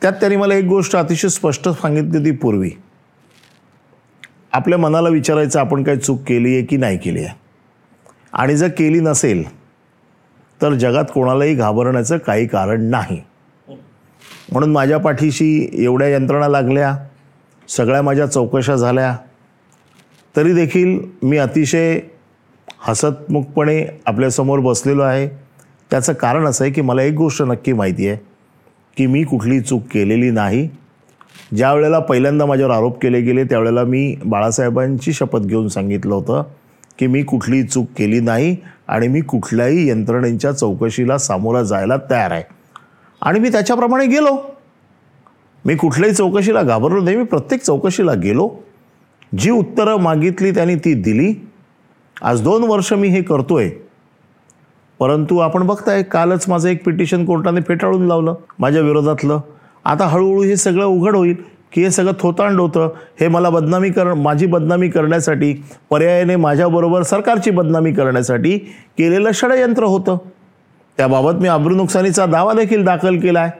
[0.03, 2.70] त्यात त्यांनी मला एक गोष्ट अतिशय स्पष्ट सांगितली होती पूर्वी.
[4.53, 7.35] आपल्या मनाला विचारायचं आपण काय चूक केली आहे की नाही केली आहे?
[8.33, 9.44] आणि जर केली नसेल
[10.62, 13.20] तर जगात कोणालाही घाबरण्याचं काही कारण नाही.
[14.52, 16.96] म्हणून माझ्या पाठीशी एवढ्या यंत्रणा लागल्या
[17.68, 19.16] सगळ्या माझ्या चौकशा झाल्या.
[20.37, 22.00] तरी देखील मी अतिशय
[22.80, 25.28] हसतमुखपणे आपल्यासमोर बसलेलो आहे.
[25.90, 28.16] त्याचं कारण असं आहे की मला एक गोष्ट नक्की माहिती आहे
[28.96, 30.68] की मी कुठली चूक केलेली नाही.
[31.56, 36.42] ज्या वेळेला पहिल्यांदा माझ्यावर आरोप केले गेले त्यावेळेला मी बाळासाहेबांची शपथ घेऊन सांगितलं होतं
[36.98, 38.56] की मी कुठलीही चूक केली नाही
[38.88, 42.42] आणि मी कुठल्याही यंत्रणेच्या चौकशीला सामोरा जायला तयार आहे.
[43.22, 44.56] आणि मी त्याच्याप्रमाणे गेलो.
[45.64, 48.50] मी कुठल्याही चौकशीला घाबरलो नाही मी प्रत्येक चौकशीला गेलो.
[49.38, 51.48] जी उत्तरं मागितली त्यांनी ती दिली.
[52.22, 53.70] आज दोन वर्ष मी हे करतोय.
[54.98, 59.40] परंतु आपण बघताय कालच माझं एक पिटिशन कोर्टाने फेटाळून लावलं माझ्या विरोधातलं.
[59.85, 61.37] आता हळूहळू हे सगळं उघड होईल
[61.72, 62.88] की हे सगळं थोतांड होतं.
[63.20, 68.58] हे मला बदनामी कर माझी बदनामी करण्यासाठी पर्यायाने माझ्याबरोबर सरकारची बदनामी करण्यासाठी
[68.98, 70.18] केलेलं षडयंत्र होतं.
[70.96, 73.50] त्याबाबत मी अब्रू नुकसानीचा दावा देखील दाखल केला आहे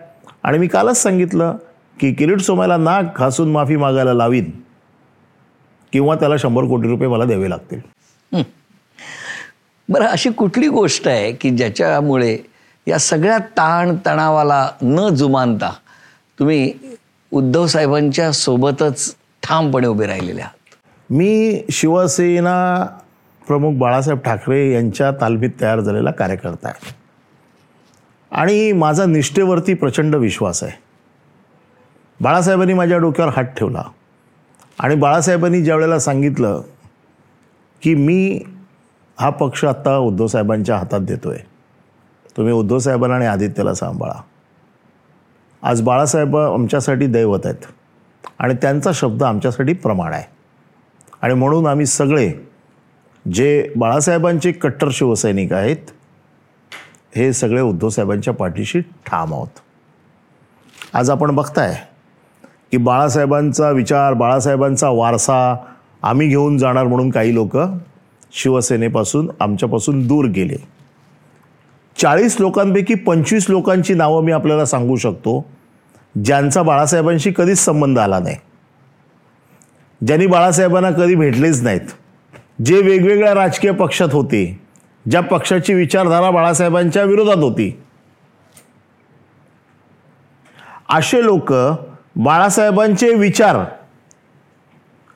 [0.43, 1.57] आणि मी कालच सांगितलं
[2.01, 4.51] की किरीट सोमायला नाक घासून माफी मागायला लावीन.
[5.93, 7.81] किंवा त्याला शंभर कोटी रुपये मला द्यावे लागतील.
[9.89, 12.39] बरं अशी कुठली गोष्ट आहे की ज्याच्यामुळे
[12.87, 15.71] या सगळ्या ताण तणावाला न जुमानता
[16.39, 16.73] तुम्ही
[17.33, 20.75] उद्धव साहेबांच्या सोबतच ठामपणे उभे राहिलेले आहात?
[21.11, 22.87] मी शिवसेना
[23.47, 27.02] प्रमुख बाळासाहेब ठाकरे यांच्या तालमीत तयार झालेला कार्यकर्ता आहे.
[28.33, 30.73] आणि माझा निष्ठेवरती प्रचंड विश्वास आहे.
[32.21, 33.83] बाळासाहेबांनी माझ्या डोक्यावर हात ठेवला.
[34.79, 36.63] आणि बाळासाहेबांनी ज्या वेळेला सांगितलं
[37.83, 38.41] की मी
[39.21, 41.47] हा पक्ष आत्ता उद्धवसाहेबांच्या हातात देतो आहे
[42.37, 44.23] तुम्ही उद्धवसाहेबांना आणि आदित्यला सांभाळा.
[45.63, 47.67] आज बाळासाहेब आमच्यासाठी दैवत आहेत.
[48.39, 50.25] आणि त्यांचा शब्द आमच्यासाठी प्रमाण आहे.
[51.23, 52.33] आणि म्हणून आम्ही सगळे
[53.33, 55.77] जे बाळासाहेबांचे कट्टर शिवसैनिक आहेत
[57.17, 59.49] हे सगळे उद्धवसाहेबांच्या पाठीशी ठाम आहोत.
[60.93, 61.75] आज आपण बघताय
[62.71, 65.57] की बाळासाहेबांचा विचार बाळासाहेबांचा वारसा
[66.03, 67.57] आम्ही घेऊन जाणार म्हणून काही लोक
[68.33, 70.57] शिवसेनेपासून आमच्यापासून दूर गेले.
[71.97, 75.51] चाळीस लोकांपैकी पंचवीस लोकांची नावं मी आपल्याला सांगू शकतो
[76.25, 78.37] ज्यांचा बाळासाहेबांशी कधीच संबंध आला नाही.
[80.07, 81.91] ज्यांनी बाळासाहेबांना कधी भेटलेच नाहीत.
[82.65, 84.62] जे वेगवेगळ्या राजकीय पक्षात होते
[85.11, 87.73] ज्या पक्षाची विचारधारा बाळासाहेबांच्या विरोधात होती.
[90.89, 91.53] असे लोक
[92.17, 93.57] बाळासाहेबांचे विचार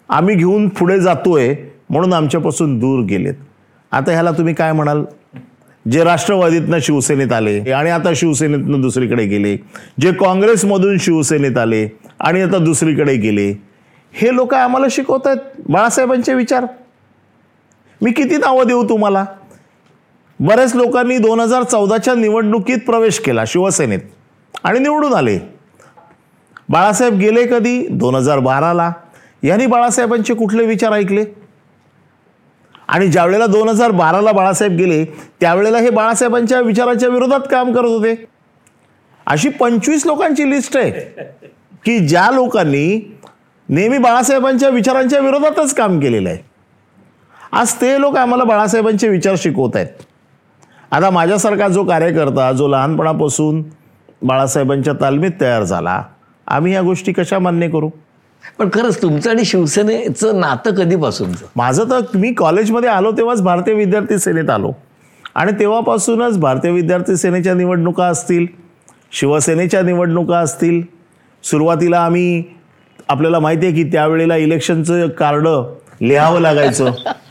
[0.09, 1.55] आम्ही घेऊन पुढे जातोय
[1.90, 3.35] म्हणून आमच्यापासून दूर गेलेत.
[3.92, 5.05] आता ह्याला तुम्ही काय म्हणाल?
[5.90, 9.57] जे राष्ट्रवादीतनं शिवसेनेत आले आणि आता शिवसेनेतनं दुसरीकडे गेले
[10.01, 11.88] जे काँग्रेसमधून शिवसेनेत आले
[12.20, 13.51] आणि आता दुसरीकडे गेले
[14.12, 16.66] हे लोक आम्हाला शिकवत आहेत बाळासाहेबांचे विचार.
[18.03, 19.25] मी किती नावं देऊ तुम्हाला?
[20.40, 24.01] बऱ्याच लोकांनी दोन हजार चौदाच्या निवडणुकीत प्रवेश केला शिवसेनेत
[24.64, 25.38] आणि निवडून आले.
[26.68, 27.87] बाळासाहेब गेले कधी?
[27.90, 28.90] दोन हजार बाराला.
[29.42, 31.25] यांनी बाळासाहेबांचे कुठले विचार ऐकले?
[32.88, 35.05] आणि ज्यावेळेला दोन हजार बाराला बाळासाहेब गेले
[35.40, 38.14] त्यावेळेला हे बाळासाहेबांच्या विचाराच्या विरोधात काम करत होते.
[39.27, 40.90] अशी पंचवीस लोकांची लिस्ट आहे
[41.85, 43.01] की ज्या लोकांनी
[43.68, 46.38] नेहमी बाळासाहेबांच्या विचारांच्या विरोधातच काम केलेलं आहे.
[47.53, 50.03] आज ते लोक आम्हाला बाळासाहेबांचे विचार शिकवत आहेत
[50.90, 53.62] आता माझ्यासारखा जो कार्यकर्ता जो लहानपणापासून
[54.22, 56.03] बाळासाहेबांच्या तालमीत तयार झाला
[56.46, 57.90] आम्ही या गोष्टी कशा मान्य करू?
[58.59, 61.46] पण खरंच तुमचं आणि शिवसेनेचं नातं कधीपासूनचं?
[61.57, 64.72] माझं तर मी कॉलेजमध्ये आलो तेव्हाच भारतीय विद्यार्थी सेनेत आलो.
[65.35, 68.46] आणि तेव्हापासूनच भारतीय विद्यार्थी सेनेच्या निवडणुका असतील
[69.12, 70.83] शिवसेनेच्या निवडणुका असतील
[71.44, 72.42] सुरुवातीला आम्ही
[73.09, 75.49] आपल्याला माहिती आहे की त्यावेळेला इलेक्शनचं कार्ड
[76.01, 76.90] लिहावं लागायचं.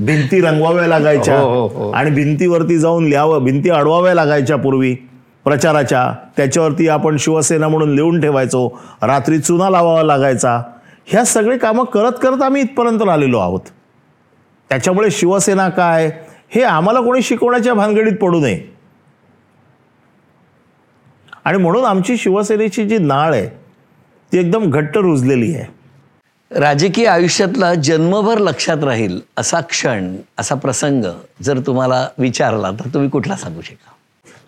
[0.00, 1.90] भिंती रंगवाव्या लागायच्या हो, हो, हो.
[1.90, 4.94] आणि भिंतीवरती जाऊन लिहावं भिंती अडवाव्या लागायच्या पूर्वी
[5.44, 6.14] प्रचाराच्या.
[6.36, 10.62] त्याच्यावरती आपण शिवसेना म्हणून लिहून ठेवायचो रात्री चुना लावावा लागायचा.
[11.06, 13.60] ह्या सगळे कामं करत करत आम्ही इथपर्यंत आलेलो आहोत.
[14.68, 16.10] त्याच्यामुळे शिवसेना काय
[16.54, 18.60] हे आम्हाला कोणी शिकवण्याच्या भानगडीत पडू नये.
[21.44, 23.46] आणि म्हणून आमची शिवसेनेची जी नाळ आहे
[24.32, 25.79] ती एकदम घट्ट रुजलेली आहे.
[26.56, 31.04] राजकीय आयुष्यातला जन्मभर लक्षात राहील असा क्षण असा प्रसंग
[31.42, 33.92] जर तुम्हाला विचारला तर तुम्ही कुठला सांगू शकाल?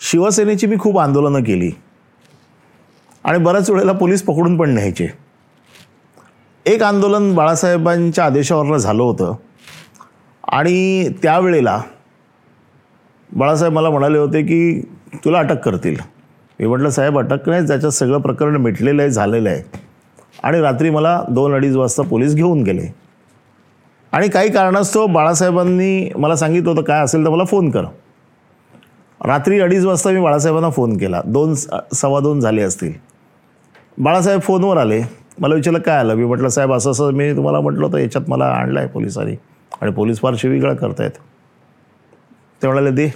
[0.01, 1.71] शिवसेनेची मी खूप आंदोलनं केली.
[3.25, 5.09] आणि बऱ्याच वेळेला पोलीस पकडून पण न्यायचे.
[6.67, 9.35] एक आंदोलन बाळासाहेबांच्या आदेशावरनं झालं होतं.
[10.49, 11.83] आणि त्यावेळेला
[13.37, 14.81] बाळासाहेब मला म्हणाले होते की
[15.15, 15.97] तुला अटक करतील.
[16.61, 19.92] मी म्हटलं साहेब अटक नाही ज्याच्यात सगळं प्रकरण मिटलेलं आहे झालेलं आहे.
[20.43, 22.87] आणि रात्री मला दोन अडीच वाजता पोलीस घेऊन गेले.
[24.13, 27.85] आणि काही कारणास्तव बाळासाहेबांनी मला सांगितलं होतं काय असेल तर मला फोन कर.
[29.27, 31.23] रात्री अडीच वाजता मी बाळासाहेबांना फोन केला.
[31.25, 31.55] दोन
[31.95, 32.93] सव्वा दोन झाले असतील.
[33.99, 35.03] बाळासाहेब फोनवर आले.
[35.39, 36.15] मला विचारलं काय आलं?
[36.15, 39.37] मी म्हटलं साहेब असं असं मी तुम्हाला म्हटलं होतं याच्यात मला आणलं आहे पोलिसांनी
[39.83, 41.11] आणि पोलीस फार शिवीगाळ करतायत.
[42.63, 43.11] ते म्हणाले दे.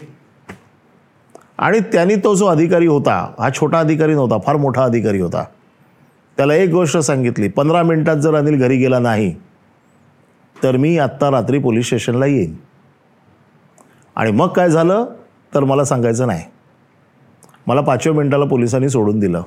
[1.59, 5.45] आणि त्यांनी तो जो अधिकारी होता हा छोटा अधिकारी नव्हता फार मोठा अधिकारी होता
[6.37, 9.35] त्याला एक गोष्ट सांगितली पंधरा मिनिटात जर अनिल घरी गेला नाही
[10.63, 12.55] तर मी आत्ता रात्री पोलीस स्टेशनला येईन.
[14.17, 15.05] आणि मग काय झालं?
[15.55, 16.45] तर मला सांगायचं नाही.
[17.67, 19.43] मला पाचव्या मिनिटाला पोलिसांनी सोडून दिलं.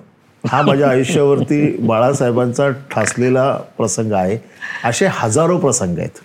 [0.48, 4.38] हा माझ्या आयुष्यावरती बाळासाहेबांचा ठासलेला प्रसंग आहे.
[4.84, 6.20] असे हजारो प्रसंग आहेत.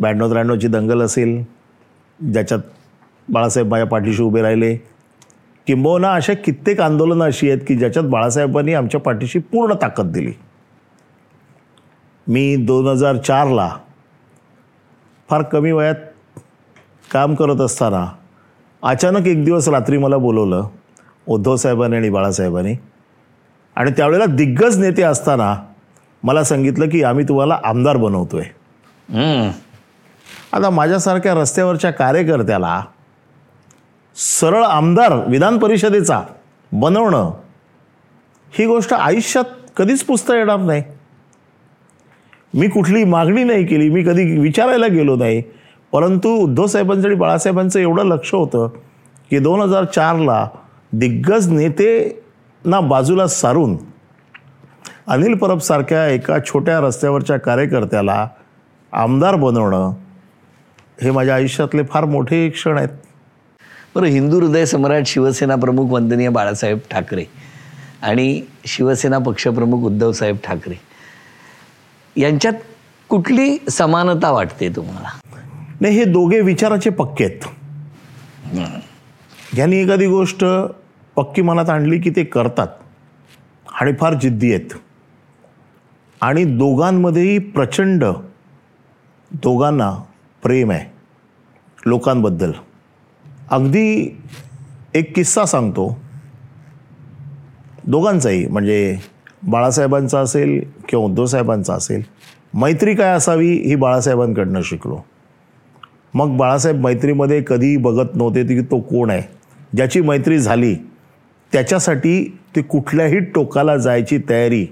[0.00, 1.44] ब्याण्णव त्र्याण्णवची दंगल असेल
[2.32, 2.60] ज्याच्यात
[3.28, 4.76] बाळासाहेब माझ्या पाठीशी उभे राहिले.
[5.66, 10.32] किंबहुना अशा कित्येक आंदोलनं अशी आहेत की ज्याच्यात बाळासाहेबांनी आमच्या पाठीशी पूर्ण ताकद दिली.
[12.28, 13.76] मी दोन हजार चारला
[15.30, 15.94] फार कमी वयात
[17.12, 18.06] काम करत असताना
[18.82, 20.68] अचानक एक दिवस रात्री मला बोलवलं
[21.28, 22.74] उद्धव साहेबांनी आणि बाळासाहेबांनी.
[23.76, 25.56] आणि त्यावेळेला दिग्गज नेते असताना
[26.22, 28.44] मला सांगितलं की आम्ही तुम्हाला आमदार बनवतोय.
[29.08, 29.50] हम्म.
[30.52, 32.82] आता माझ्यासारख्या रस्त्यावरच्या कार्यकर्त्याला
[34.16, 36.22] सरळ आमदार विधान परिषदेचा
[36.72, 37.30] बनवणं
[38.58, 39.44] ही गोष्ट आयुष्यात
[39.76, 40.82] कधीच पुसता येणार नाही.
[42.54, 45.42] मी कुठली मागणी नाही केली मी कधी विचारायला गेलो नाही.
[45.92, 48.68] परंतु उद्धव साहेबांचं आणि बाळासाहेबांचं एवढं लक्ष होतं
[49.30, 50.48] की दोन हजार चारला
[50.92, 53.76] दिग्गज नेतेना बाजूला सारून
[55.06, 58.28] अनिल परबसारख्या एका छोट्या रस्त्यावरच्या कार्यकर्त्याला
[58.92, 59.92] आमदार बनवणं
[61.02, 62.88] हे माझ्या आयुष्यातले फार मोठे क्षण आहेत.
[63.94, 67.24] बरं हिंदू हृदय सम्राट शिवसेना प्रमुख वंदनीय बाळासाहेब ठाकरे
[68.02, 70.74] आणि शिवसेना पक्षप्रमुख उद्धवसाहेब ठाकरे.
[72.16, 72.54] यांच्यात
[73.08, 75.08] कुठली समानता वाटते तुम्हाला?
[75.80, 77.46] नाही हे दोघे विचाराचे पक्के आहेत.
[79.54, 80.44] ज्यांनी एखादी गोष्ट
[81.16, 82.68] पक्की मनात आणली की ते करतात.
[83.80, 84.74] आणि फार जिद्दी आहेत.
[86.20, 88.04] आणि दोघांमध्येही प्रचंड
[89.30, 89.90] दोघांना
[90.42, 90.92] प्रेम आहे
[91.86, 92.52] लोकांबद्दल.
[93.50, 94.18] अगदी
[94.94, 95.96] एक किस्सा सांगतो.
[97.86, 98.96] दोघांचाही म्हणजे
[99.42, 102.02] बाळासाहेबांचा असेल किंवा उद्धवसाहेबांचा असेल
[102.54, 104.98] मैत्री काय असावी ही बाळासाहेबांकडनं शिकलो.
[106.14, 109.22] मग बाळासाहेब मैत्रीमध्ये कधी बघत नव्हते की तो कोण आहे.
[109.76, 110.74] ज्याची मैत्री झाली
[111.52, 114.66] त्याच्यासाठी ते कुठल्याही टोकाला जायची तयारी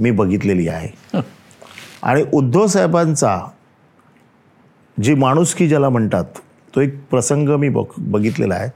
[0.00, 1.20] मी बघितलेली आहे.
[2.02, 3.38] आणि उद्धव साहेबांचा
[5.02, 6.24] जी माणुसकी ज्याला म्हणतात
[6.74, 8.70] तो एक प्रसंग मी बघ बघितलेला आहे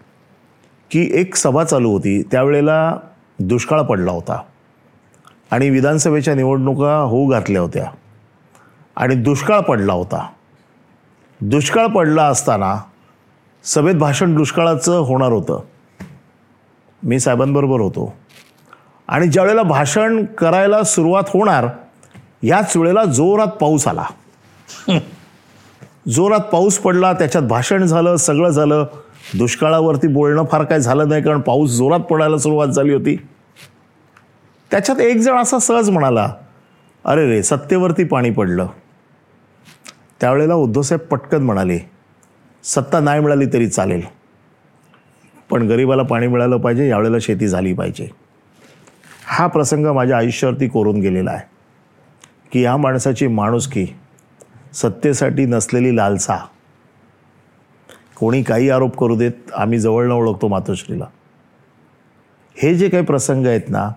[0.91, 2.97] की एक सभा चालू होती त्यावेळेला
[3.39, 4.43] दुष्काळ पडला होता.
[5.51, 7.91] आणि विधानसभेच्या निवडणुका होऊ घातल्या होत्या.
[8.97, 10.29] आणि दुष्काळ पडला होता.
[11.41, 12.77] दुष्काळ पडला असताना
[13.65, 15.61] सभेत भाषण दुष्काळाचं होणार होतं.
[17.03, 18.15] मी साहेबांबरोबर होतो.
[19.09, 21.67] आणि ज्यावेळेला भाषण करायला सुरुवात होणार
[22.43, 24.05] याच वेळेला जोरात पाऊस आला.
[26.07, 28.85] जोरात पाऊस पडला त्याच्यात भाषण झालं सगळं झालं.
[29.39, 33.17] दुष्काळावरती बोलणं फार काय झालं नाही कारण पाऊस जोरात पडायला सुरुवात झाली होती.
[34.71, 36.33] त्याच्यात एक जण असा सहज म्हणाला
[37.05, 38.67] अरे रे सत्तेवरती पाणी पडलं.
[40.21, 41.79] त्यावेळेला उद्धवसाहेब पटकन म्हणाले
[42.65, 44.03] सत्ता नाही मिळाली तरी चालेल.
[45.51, 48.09] पण गरिबाला पाणी मिळालं पाहिजे यावेळेला शेती झाली पाहिजे.
[49.27, 51.47] हा प्रसंग माझ्या आयुष्यावरती कोरून गेलेला आहे
[52.53, 53.87] की या माणसाची माणुसकी
[54.73, 56.37] सत्तेसाठी नसलेली लालसा.
[58.17, 61.05] कोणी काही आरोप करू देत आम्ही जवळनं ओळखतो मातोश्रीला.
[62.57, 63.91] हे जे काही प्रसंग आहेत ना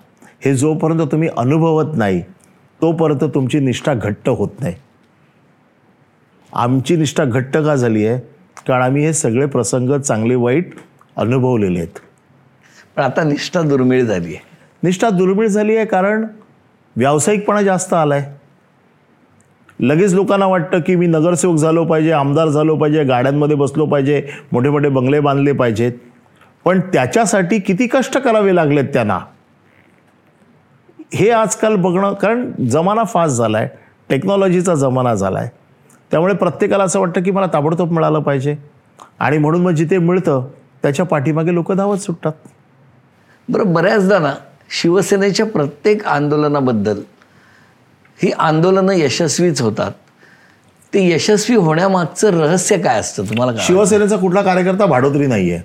[0.45, 2.21] हे जोपर्यंत तुम्ही अनुभवत नाही
[2.81, 4.75] तोपर्यंत तुमची निष्ठा घट्ट होत नाही.
[6.53, 8.19] आमची निष्ठा घट्ट का झाली आहे?
[8.67, 10.73] कारण आम्ही हे सगळे प्रसंग चांगले वाईट
[11.15, 11.99] अनुभवलेले आहेत.
[12.95, 14.43] पण आता निष्ठा दुर्मिळ झाली आहे.
[14.83, 16.25] निष्ठा दुर्मिळ झाली आहे कारण
[16.95, 18.44] व्यावसायिकपणा जास्त आला आहे
[19.79, 24.69] लगेच लोकांना वाटतं की मी नगरसेवक झालो पाहिजे आमदार झालो पाहिजे गाड्यांमध्ये बसलो पाहिजे मोठे
[24.69, 25.91] मोठे बंगले बांधले पाहिजेत.
[26.65, 29.19] पण त्याच्यासाठी किती कष्ट करावे लागलेत त्यांना?
[31.13, 33.67] हे आजकाल बघणं कारण जमाना फास्ट झाला आहे
[34.09, 35.49] टेक्नॉलॉजीचा जमाना झाला आहे
[36.11, 38.55] त्यामुळे प्रत्येकाला असं वाटतं की मला ताबडतोब मिळालं पाहिजे.
[39.19, 40.47] आणि म्हणून मग जिथे मिळतं
[40.83, 42.33] त्याच्या पाठीमागे लोक धावत सुटतात.
[43.49, 44.33] बरं बऱ्याचदा ना
[44.69, 46.99] शिवसेनेच्या प्रत्येक आंदोलनाबद्दल
[48.19, 49.91] ही आंदोलनं यशस्वीच होतात.
[50.93, 55.62] ते यशस्वी होण्यामागचं रहस्य काय असतं तुम्हाला शिवसेनेचा कुठला कार्यकर्ता भाडोत्री नाही आहे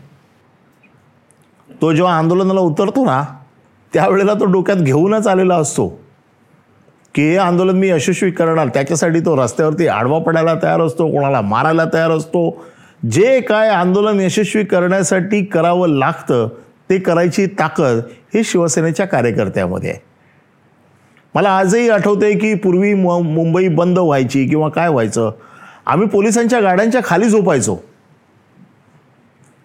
[1.82, 3.22] तो जेव्हा आंदोलनाला उतरतो ना
[3.92, 5.88] त्यावेळेला तो डोक्यात घेऊनच आलेला असतो.
[7.14, 11.84] की हे आंदोलन मी यशस्वी करणार त्याच्यासाठी तो रस्त्यावरती आडवा पडायला तयार असतो कोणाला मारायला
[11.94, 12.64] तयार असतो.
[13.12, 16.48] जे काय आंदोलन यशस्वी करण्यासाठी करावं लागतं
[16.90, 18.00] ते करायची ताकद
[18.34, 19.98] ही शिवसेनेच्या कार्यकर्त्यामध्ये आहे.
[21.34, 25.30] मला आजही आठवते की पूर्वी मुंबई बंद व्हायची किंवा काय व्हायचं
[25.86, 27.76] आम्ही पोलिसांच्या गाड्यांच्या खाली झोपायचो.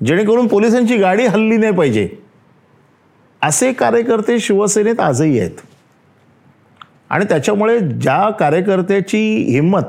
[0.06, 2.08] जेणेकरून पोलिसांची गाडी हल्ली नाही पाहिजे.
[3.42, 5.52] असे कार्यकर्ते शिवसेनेत आजही आहेत.
[7.10, 9.84] आणि त्याच्यामुळे ज्या कार्यकर्त्याची हिंमत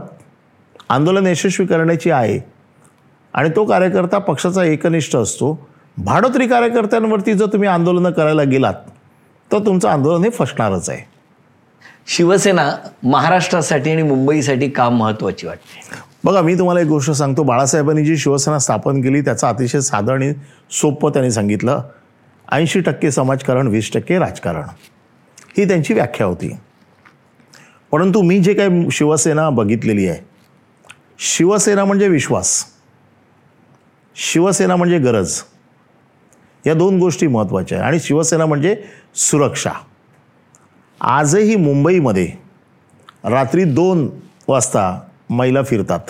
[0.89, 2.39] आंदोलन यशस्वी करण्याची आहे
[3.35, 8.75] आणि तो कार्यकर्ता पक्षाचा एकनिष्ठ असतो भाडोत्री कार्यकर्त्यांवरती जर तुम्ही आंदोलनं करायला गेलात
[9.53, 11.16] तर तुमचं आंदोलन हे फसणारच आहे.
[12.07, 15.81] शिवसेना महाराष्ट्रासाठी आणि मुंबईसाठी काम महत्वाची वाटते.
[16.25, 17.43] बघा मी तुम्हाला एक गोष्ट सांगतो.
[17.43, 20.33] बाळासाहेबांनी जी शिवसेना स्थापन केली त्याचं अतिशय साधं आणि
[20.71, 21.83] सोपं त्यांनी सांगितलं.
[22.53, 24.63] ऐंशी टक्के समाजकारण वीस टक्के राजकारण.
[25.59, 26.57] ही त्यांची व्याख्या होती.
[27.93, 30.21] परंतु मी जे काही शिवसेना बघितलेली आहे
[31.19, 32.65] शिवसेना म्हणजे विश्वास.
[34.17, 35.43] शिवसेना म्हणजे गरज.
[36.67, 39.71] या दोन गोष्टी महत्त्वाच्या आहे आणि शिवसेना म्हणजे सुरक्षा.
[41.01, 42.29] आजही मुंबईमध्ये
[43.25, 44.11] रात्री दोन
[44.49, 46.01] वाजता महिला फिरतात.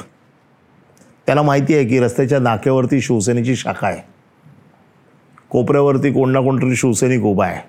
[1.27, 4.03] त्याला माहिती आहे की रस्त्याच्या नाक्यावरती शिवसेनेची शाखा आहे.
[5.51, 7.61] कोपऱ्यावरती कोण ना कोणतरी शिवसैनिक उभा आहे.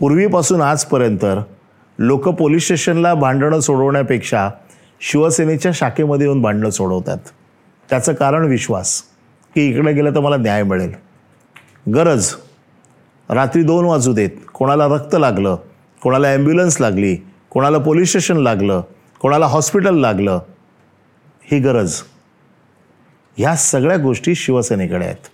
[0.00, 1.24] पूर्वीपासून आजपर्यंत
[1.98, 4.50] लोक पोलीस स्टेशनला भांडणं सोडवण्यापेक्षा
[5.00, 7.18] शिवसेनेच्या शाखेमध्ये येऊन भांडणं सोडवतात.
[7.90, 9.02] त्याचं कारण विश्वास
[9.54, 10.92] की इकडे गेलं तर मला न्याय मिळेल.
[11.94, 12.34] गरज
[13.28, 15.56] रात्री दोन वाजू देत कोणाला रक्त लागलं
[16.02, 17.16] कोणाला ॲम्ब्युलन्स लागली
[17.50, 18.82] कोणाला पोलीस स्टेशन लागलं
[19.20, 20.40] कोणाला हॉस्पिटल लागलं
[21.52, 21.94] ही गरज.
[23.36, 25.28] ह्या सगळ्या गोष्टी शिवसेनेकडे आहेत.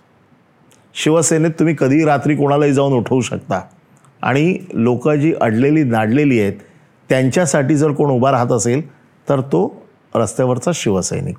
[0.93, 3.61] शिवसेनेत तुम्ही कधीही रात्री कोणालाही जाऊन उठवू शकता.
[4.21, 6.53] आणि लोक जी अडलेली नाडलेली आहेत
[7.09, 8.87] त्यांच्यासाठी जर कोण उभा राहत असेल
[9.29, 11.37] तर तो रस्त्यावरचा शिवसैनिक.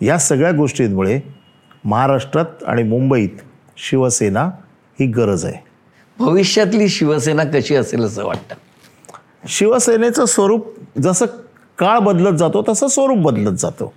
[0.00, 1.20] या सगळ्या गोष्टींमुळे
[1.84, 3.42] महाराष्ट्रात आणि मुंबईत
[3.76, 4.44] शिवसेना
[5.00, 5.67] ही गरज आहे.
[6.18, 8.54] भविष्यातली शिवसेना कशी असेल असं वाटतं?
[9.48, 11.26] शिवसेनेचं स्वरूप जसं
[11.78, 13.92] काळ बदलत जातो तसं स्वरूप बदलत जातो.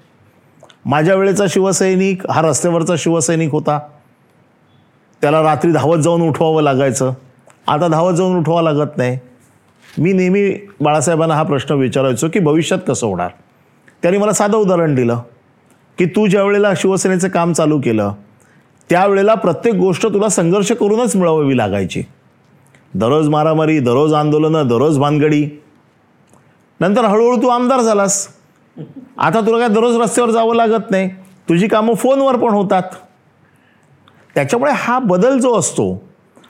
[0.86, 3.80] माझ्या वेळेचा शिवसैनिक हा रस्त्यावरचा शिवसैनिक होता.
[5.22, 7.13] त्याला रात्री धावत जाऊन उठवावं लागायचं.
[7.67, 9.19] आता धावत जाऊन उठवावं लागत नाही.
[9.97, 13.30] मी नेहमी बाळासाहेबांना हा प्रश्न विचारायचो की भविष्यात कसं होणार?
[14.01, 15.19] त्यांनी मला साधं उदाहरण दिलं
[15.97, 18.13] की तू ज्या वेळेला शिवसेनेचं काम चालू केलं
[18.89, 22.03] त्यावेळेला प्रत्येक गोष्ट तुला संघर्ष करूनच मिळवावी लागायची.
[22.93, 25.47] दररोज मारामारी दररोज आंदोलनं दररोज भानगडी.
[26.79, 28.27] नंतर हळूहळू तू आमदार झालास.
[29.17, 31.09] आता तुला काय दररोज रस्त्यावर जावं लागत नाही.
[31.49, 32.84] तुझी कामं फोनवर पण होतात.
[34.36, 36.03] त्याच्यामुळे हा बदल जो असतो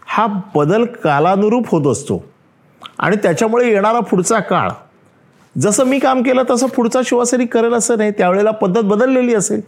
[0.08, 2.24] हा बदल कालानुरूप होत असतो.
[3.00, 4.70] आणि त्याच्यामुळे येणारा पुढचा काळ
[5.58, 8.12] जसं मी काम केलं तसं पुढचा शिवसैनिक करेल असं नाही.
[8.12, 9.62] त्यावेळेला पद्धत बदललेली असेल.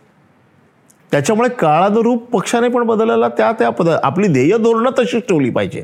[1.14, 5.84] त्याच्यामुळे काळानुरूप पक्षाने पण बदलायला त्या त्या पद आपली ध्येय धोरणं तशीच ठेवली पाहिजे.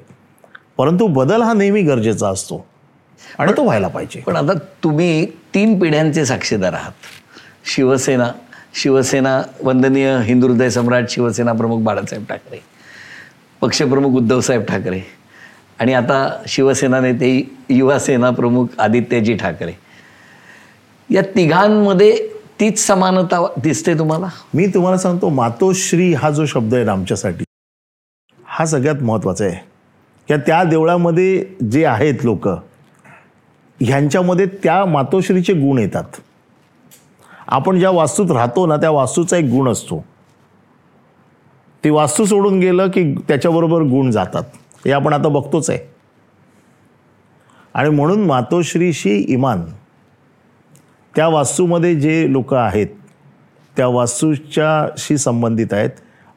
[0.77, 2.65] परंतु बदल हा नेहमी गरजेचा असतो.
[3.39, 4.21] आणि तो व्हायला पाहिजे.
[4.21, 6.91] पण आता तुम्ही तीन पिढ्यांचे साक्षीदार आहात.
[7.65, 8.29] शिवसेना
[8.75, 12.63] शिवसेना वंदनीय हिंदू हृदय सम्राट शिवसेना प्रमुख बाळासाहेब ठाकरे
[13.61, 15.01] पक्षप्रमुख उद्धवसाहेब ठाकरे
[15.79, 19.71] आणि आता शिवसेना नेते युवा सेना प्रमुख आदित्यजी ठाकरे.
[21.09, 24.27] या तिघांमध्ये तीच समानता दिसते तुम्हाला?
[24.53, 27.43] मी तुम्हाला सांगतो मातोश्री हा जो शब्द आहे आमच्यासाठी
[28.45, 29.57] हा सगळ्यात महत्त्वाचा आहे.
[30.27, 32.47] त्या त्या देवळामध्ये जे आहेत लोक
[33.81, 36.03] ह्यांच्यामध्ये त्या मातोश्रीचे गुण येतात.
[37.47, 40.05] आपण ज्या वास्तूत राहतो ना त्या वास्तूचा एक गुण असतो.
[41.83, 44.43] ती वास्तू सोडून गेलं की त्याच्याबरोबर गुण जातात.
[44.85, 45.79] हे आपण आता बघतोच आहे.
[47.73, 49.61] आणि म्हणून मातोश्रीशी इमान
[51.15, 52.87] त्या वास्तूमध्ये जे लोक आहेत
[53.77, 55.89] त्या वास्तूच्याशी संबंधित आहेत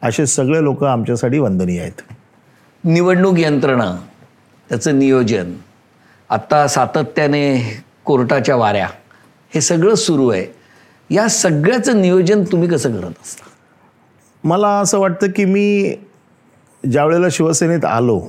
[0.03, 2.03] असे सगळे लोक आमच्यासाठी वंदनीय आहेत.
[2.85, 3.97] निवडणूक यंत्रणा
[4.69, 5.55] त्याचं नियोजन
[6.31, 7.61] आत्ता सातत्याने
[8.05, 8.89] कोर्टाच्या वाऱ्या
[9.55, 10.47] हे सगळं सुरू आहे.
[11.11, 13.49] या सगळ्याचं नियोजन तुम्ही कसं करत असता?
[14.45, 15.97] मला असं वाटतं की मी
[16.91, 18.21] ज्या वेळेला शिवसेनेत आलो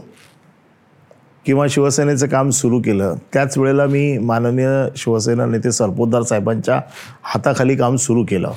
[1.45, 6.79] किंवा शिवसेनेचं काम सुरू केलं त्याच वेळेला मी माननीय शिवसेना नेते सरपोतदार साहेबांच्या
[7.23, 8.51] हाताखाली काम सुरू केलं.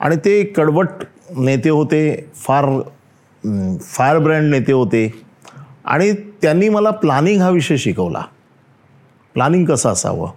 [0.00, 0.88] आणि ते कडवट
[1.36, 2.66] नेते होते फार
[3.80, 5.10] फायर ब्रँड नेते होते.
[5.84, 8.22] आणि त्यांनी मला प्लॅनिंग हा विषय शिकवला.
[9.34, 10.30] प्लॅनिंग कसं असावं?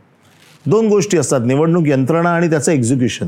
[0.66, 3.28] दोन गोष्टी असतात निवडणूक यंत्रणा आणि त्याचं एक्झिक्युशन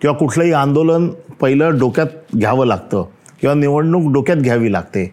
[0.00, 1.08] किंवा कुठलंही आंदोलन
[1.40, 3.04] पहिलं डोक्यात घ्यावं लागतं
[3.40, 5.12] किंवा निवडणूक डोक्यात घ्यावी लागते.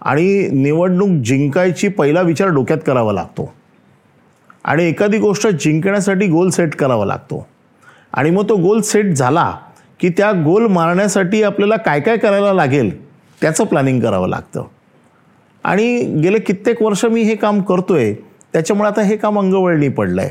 [0.00, 3.54] आणि निवडणूक जिंकायची पहिला विचार डोक्यात करावा लागतो.
[4.64, 7.46] आणि एखादी गोष्ट जिंकण्यासाठी गोल सेट करावा लागतो.
[8.12, 9.54] आणि मग तो गोल सेट झाला
[10.00, 13.04] की त्या गोल मारण्यासाठी आपल्याला काय काय करायला लागेल
[13.40, 14.64] त्याचं प्लॅनिंग करावं लागतं.
[15.64, 18.14] आणि गेले कित्येक वर्ष मी हे काम करतो आहे
[18.52, 20.30] त्याच्यामुळे आता हे काम अंगवळणी पडलं आहे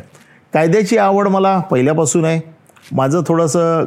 [0.53, 2.41] कायद्याची आवड मला पहिल्यापासून आहे.
[2.91, 3.85] माझं थोडंसं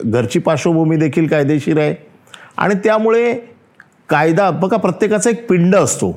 [0.00, 1.94] घरची पार्श्वभूमी देखील कायदेशीर आहे.
[2.56, 3.38] आणि त्यामुळे
[4.10, 6.10] कायदा बघा प्रत्येकाचा एक पिंड असतो.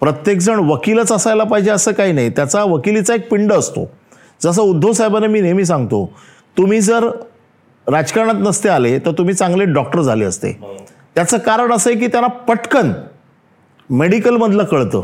[0.00, 2.30] प्रत्येकजण वकीलच असायला पाहिजे असं काही नाही.
[2.30, 3.90] त्याचा वकिलीचा एक पिंड असतो.
[4.42, 6.04] जसं उद्धव साहेबांना मी नेहमी सांगतो
[6.56, 7.08] तुम्ही जर
[7.86, 10.52] राजकारणात नसते आले तर तुम्ही चांगले डॉक्टर झाले असते.
[11.14, 12.92] त्याचं कारण असं आहे की त्यांना पटकन
[13.90, 15.02] मेडिकलमधलं कळतं.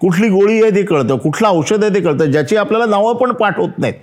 [0.00, 3.58] कुठली गोळी आहे ते कळतं कुठलं औषध आहे ते कळतं ज्याची आपल्याला नावं पण पाठ
[3.58, 3.94] होत नाहीत.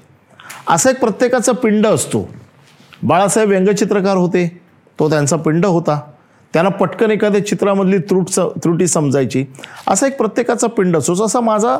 [0.69, 2.27] असं एक प्रत्येकाचा पिंड असतो.
[3.03, 4.47] बाळासाहेब व्यंगचित्रकार होते
[4.99, 5.99] तो त्यांचा पिंड होता.
[6.53, 9.45] त्यांना पटकन एखाद्या चित्रामधली त्रुट स त्रुटी समजायची.
[9.87, 11.77] असा एक प्रत्येकाचा पिंड असतो जसा माझा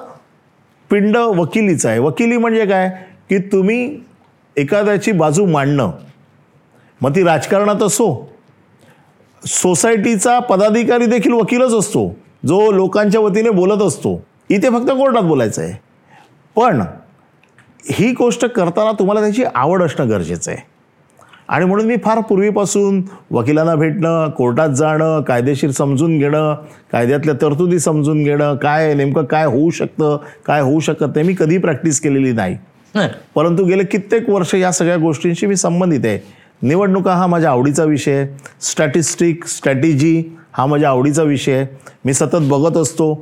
[0.90, 2.00] पिंड वकिलीचा आहे.
[2.00, 2.90] वकिली म्हणजे काय?
[3.30, 4.00] की तुम्ही
[4.58, 5.92] एखाद्याची बाजू मांडणं.
[7.02, 8.32] मग ती राजकारणात असो.
[9.46, 12.16] सोसायटीचा पदाधिकारी देखील वकीलच असतो.
[12.48, 14.24] जो लोकांच्या वतीने बोलत असतो.
[14.50, 15.74] इथे फक्त कोर्टात बोलायचं आहे
[16.56, 16.82] पण
[17.92, 20.71] ही गोष्ट करताना तुम्हाला त्याची आवड असणं गरजेचं आहे.
[21.52, 26.54] आणि म्हणून मी फार पूर्वीपासून वकिलांना भेटणं कोर्टात जाणं कायदेशीर समजून घेणं
[26.92, 31.58] कायद्यातल्या तरतुदी समजून घेणं काय नेमकं काय होऊ शकतं काय होऊ शकत नाही मी कधी
[31.58, 32.58] प्रॅक्टिस केलेली नाही.
[33.36, 36.20] परंतु गेले कित्येक वर्ष या सगळ्या गोष्टींशी मी संबंधित आहे.
[36.62, 38.28] निवडणुका हा माझ्या आवडीचा विषय आहे.
[38.62, 40.24] स्टॅटिस्टिक स्ट्रॅटेजी
[40.54, 41.66] हा माझ्या आवडीचा विषय आहे.
[42.06, 43.14] मी सतत बघत असतो.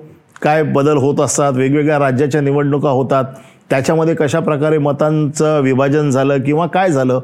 [0.42, 3.24] काय बदल होत असतात वेगवेगळ्या राज्याच्या निवडणुका होतात.
[3.70, 7.20] त्याच्यामध्ये कशा प्रकारे मतांचं विभाजन झालं किंवा काय झालं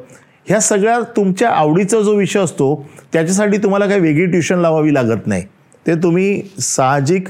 [0.48, 5.44] ह्या सगळ्या तुमच्या आवडीचा जो विषय असतो त्याच्यासाठी तुम्हाला काही वेगळी ट्युशन लावावी लागत नाही.
[5.88, 7.28] ते तुम्ही साहजिक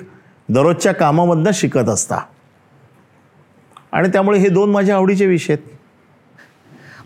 [0.49, 2.17] दररोजच्या कामामधनं शिकत असता.
[3.91, 5.75] आणि त्यामुळे हे दोन माझ्या आवडीचे विषय आहेत.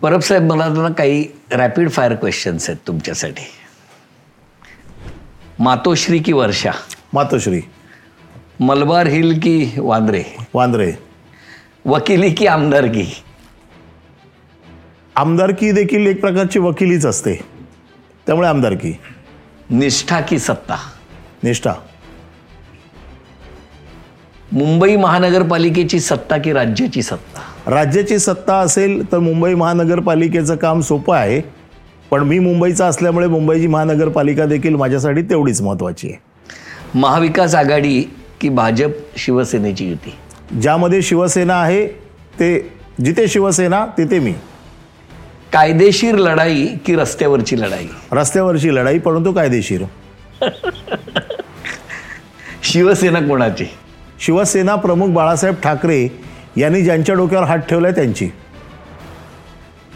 [0.01, 3.45] परब साहेब मला ना काही रॅपिड फायर क्वेश्चन्स आहेत तुमच्यासाठी.
[5.60, 6.72] मातोश्री की वर्षा?
[7.14, 7.62] मातोश्री.
[8.60, 10.24] मलबार हिल की वांद्रे?
[10.53, 10.93] वांद्रे.
[11.86, 13.05] वकिली की आमदारकी?
[15.20, 17.36] आमदारकी देखील एक प्रकारची वकिलीच असते.
[18.26, 18.97] त्यामुळे आमदारकी
[19.70, 20.76] निष्ठा की सत्ता.
[21.43, 21.74] निष्ठा.
[24.51, 27.72] मुंबई महानगरपालिकेची सत्ता की राज्याची सत्ता?
[27.72, 31.41] राज्याची सत्ता असेल तर मुंबई महानगरपालिकेचं काम सोपं आहे.
[32.11, 36.22] पण मी मुंबईचा असल्यामुळे मुंबईची महानगरपालिका देखील माझ्यासाठी तेवढीच महत्त्वाची आहे.
[36.95, 38.01] महाविकास आघाडी
[38.41, 40.15] की भाजप शिवसेनेची युती?
[40.61, 41.88] ज्यामध्ये शिवसेना आहे
[42.39, 42.72] ते
[43.05, 44.34] जिथे शिवसेना तिथे मी.
[45.54, 47.88] कायदेशीर लढाई की रस्त्यावरची लढाई?
[48.12, 49.84] रस्त्यावरची लढाई परंतु कायदेशीर.
[52.64, 53.66] शिवसेना कोणाची?
[54.20, 56.08] शिवसेना प्रमुख बाळासाहेब ठाकरे
[56.58, 58.30] यांनी ज्यांच्या डोक्यावर हात ठेवलाय त्यांची.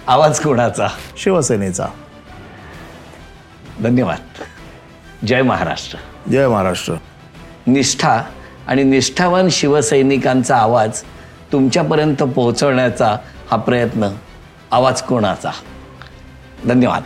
[0.07, 0.87] आवाज कोणाचा?
[1.17, 1.87] शिवसेनेचा.
[3.83, 4.43] धन्यवाद.
[5.25, 5.97] जय महाराष्ट्र.
[6.29, 6.93] जय महाराष्ट्र.
[7.67, 8.21] निष्ठा
[8.67, 11.01] आणि निष्ठावान शिवसैनिकांचा आवाज
[11.51, 13.17] तुमच्यापर्यंत पोहोचवण्याचा
[13.51, 14.09] हा प्रयत्न
[14.73, 15.51] आवाज कोणाचा?
[16.67, 17.03] धन्यवाद.